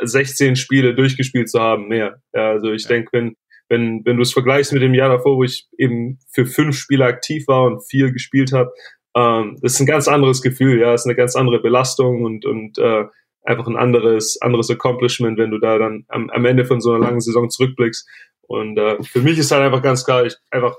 [0.00, 2.20] 16 äh, Spiele durchgespielt zu haben mehr.
[2.34, 2.88] Ja, also ich ja.
[2.88, 3.36] denke, wenn
[3.68, 7.04] wenn wenn du es vergleichst mit dem Jahr davor, wo ich eben für fünf Spiele
[7.04, 8.72] aktiv war und vier gespielt habe,
[9.16, 10.80] ähm, das ist ein ganz anderes Gefühl.
[10.80, 13.04] Ja, das ist eine ganz andere Belastung und und äh,
[13.44, 17.04] einfach ein anderes, anderes Accomplishment, wenn du da dann am, am Ende von so einer
[17.04, 18.08] langen Saison zurückblickst.
[18.42, 20.76] Und äh, für mich ist halt einfach ganz klar, ich einfach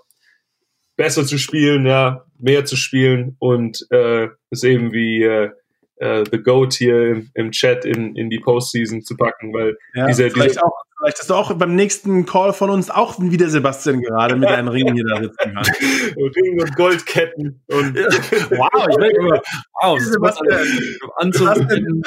[0.95, 5.49] besser zu spielen, ja, mehr zu spielen und äh, ist eben wie äh,
[5.97, 10.07] äh, The Goat hier im, im Chat in, in die Postseason zu packen, weil ja,
[10.07, 13.49] diese, vielleicht, diese auch, vielleicht hast du auch beim nächsten Call von uns auch wieder
[13.49, 15.63] Sebastian gerade mit einem Ring hier da sitzen kann.
[16.17, 19.41] Ring und Goldketten und wow, ich denke
[19.81, 22.01] wow, Sebastian, Sebastian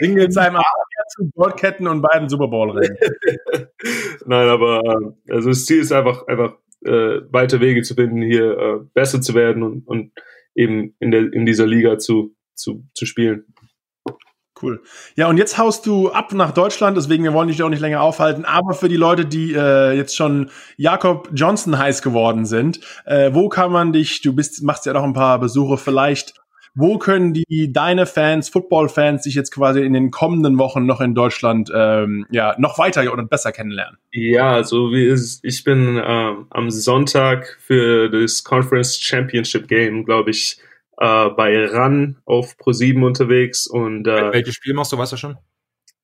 [0.00, 0.60] Ring mit seinem
[1.08, 2.96] zu Goldketten und beiden Super Bowl Ringen.
[4.26, 8.58] Nein, aber äh, also das Ziel ist einfach einfach äh, weite Wege zu finden, hier
[8.58, 10.12] äh, besser zu werden und, und
[10.54, 13.44] eben in der in dieser Liga zu zu, zu spielen.
[14.62, 14.82] Cool.
[15.16, 18.02] Ja, und jetzt haust du ab nach Deutschland, deswegen wir wollen dich auch nicht länger
[18.02, 18.44] aufhalten.
[18.44, 23.48] Aber für die Leute, die äh, jetzt schon Jakob Johnson heiß geworden sind, äh, wo
[23.48, 24.20] kann man dich?
[24.20, 25.78] Du bist, machst ja noch ein paar Besuche.
[25.78, 26.34] Vielleicht,
[26.74, 31.14] wo können die deine Fans, Football-Fans, sich jetzt quasi in den kommenden Wochen noch in
[31.14, 33.98] Deutschland ähm, ja noch weiter und besser kennenlernen?
[34.12, 40.30] Ja, also wie ist, ich bin ähm, am Sonntag für das Conference Championship Game, glaube
[40.30, 40.58] ich
[40.98, 43.66] äh, bei RAN auf Pro7 unterwegs.
[43.66, 45.38] Und, äh, Welches Spiel machst du, weißt du schon?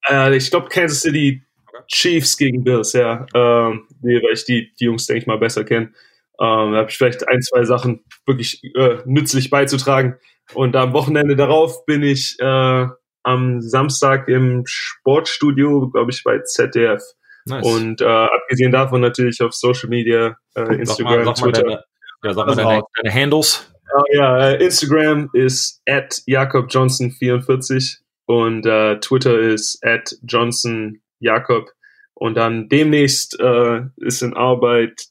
[0.08, 1.42] Äh, ich glaube Kansas City
[1.88, 3.26] Chiefs gegen Bills, ja.
[3.34, 5.92] Ähm, nee, weil ich die, die Jungs, denke ich mal, besser kenne.
[6.40, 10.16] Ähm, da habe ich vielleicht ein, zwei Sachen wirklich äh, nützlich beizutragen.
[10.54, 12.86] Und am Wochenende darauf bin ich äh,
[13.22, 17.02] am Samstag im Sportstudio, glaube ich, bei ZDF.
[17.46, 17.64] Nice.
[17.64, 21.62] Und äh, abgesehen davon natürlich auf Social Media, äh, Instagram, sag mal, sag Twitter.
[21.62, 21.84] Deine,
[22.24, 23.72] ja, sag mal deine, deine, Handles.
[23.94, 31.70] Uh, ja, uh, Instagram ist at jakobjohnson44 und uh, Twitter ist at johnsonjakob.
[32.14, 35.04] Und dann demnächst äh, ist in Arbeit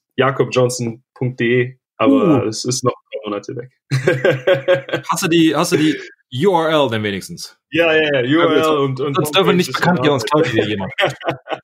[1.15, 2.47] jakobjohnson.de, aber uh.
[2.47, 3.71] es ist noch ein paar Monate weg.
[5.09, 5.99] hast du die, hast du die
[6.45, 7.57] URL denn wenigstens?
[7.71, 10.65] Ja, ja, ja, URL und, und Sonst dürfen wir nicht bekannt gehen, sonst klaut hier
[10.65, 10.91] jemand.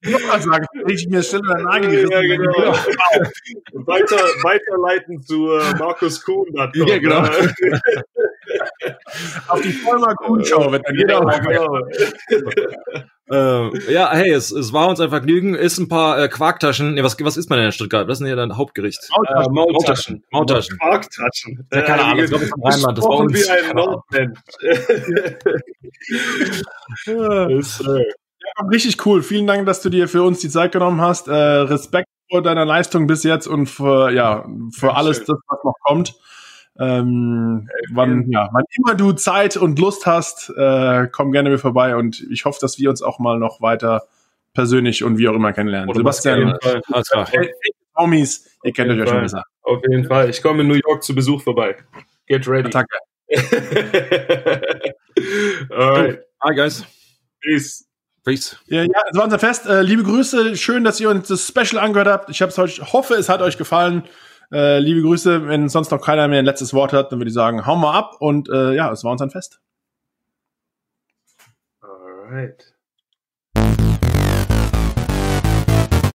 [0.01, 2.09] Ich mal sagen, ich mir schnell den Nagel.
[2.09, 2.73] Ja, genau.
[3.85, 6.47] Weiter, weiterleiten zu äh, Markus Kuhn.
[6.53, 7.23] Ja, genau.
[9.47, 11.77] Auf die Vollmer Kuhn-Show wird dann jeder ja, genau.
[13.31, 15.53] äh, ja, hey, es, es war uns ein Vergnügen.
[15.55, 16.93] Ist ein paar äh, Quarktaschen.
[16.93, 18.05] Nee, was, was ist man denn in Stuttgart?
[18.07, 18.99] Was ist denn hier dein Hauptgericht?
[19.09, 19.45] Maultaschen.
[19.45, 20.23] Äh, Maultaschen.
[20.31, 20.77] Maultaschen.
[20.79, 21.67] Quarktaschen.
[21.73, 22.23] Ja, keine Ahnung.
[22.23, 22.97] Ich glaube, das ist Rheinland.
[22.97, 23.33] Das war uns.
[23.33, 24.39] wie ein Nordmensch.
[27.59, 29.21] ist, äh, ja, richtig cool.
[29.23, 31.27] Vielen Dank, dass du dir für uns die Zeit genommen hast.
[31.27, 35.75] Äh, Respekt vor deiner Leistung bis jetzt und für, ja, für alles, das, was noch
[35.81, 36.15] kommt.
[36.79, 41.95] Ähm, wann, ja, wann immer du Zeit und Lust hast, äh, komm gerne mir vorbei
[41.95, 44.03] und ich hoffe, dass wir uns auch mal noch weiter
[44.53, 45.89] persönlich und wie auch immer kennenlernen.
[45.89, 46.57] Oder Sebastian,
[47.97, 49.43] Homies, ihr kennt euch ja schon besser.
[49.63, 50.29] Auf jeden Fall.
[50.29, 51.75] Ich komme in New York zu Besuch vorbei.
[52.27, 52.67] Get ready.
[52.67, 52.97] Attacke.
[55.69, 56.19] Alright.
[56.43, 56.85] Hi, guys.
[57.41, 57.85] Peace.
[58.23, 58.57] Peace.
[58.67, 59.65] Ja, ja, das war unser Fest.
[59.65, 60.55] Äh, liebe Grüße.
[60.55, 62.29] Schön, dass ihr uns das Special angehört habt.
[62.29, 64.03] Ich hab's euch, hoffe, es hat euch gefallen.
[64.51, 65.47] Äh, liebe Grüße.
[65.47, 67.97] Wenn sonst noch keiner mehr ein letztes Wort hat, dann würde ich sagen, hau mal
[67.97, 68.17] ab.
[68.19, 69.61] Und äh, ja, es war uns ein Fest.
[71.81, 72.70] Alright.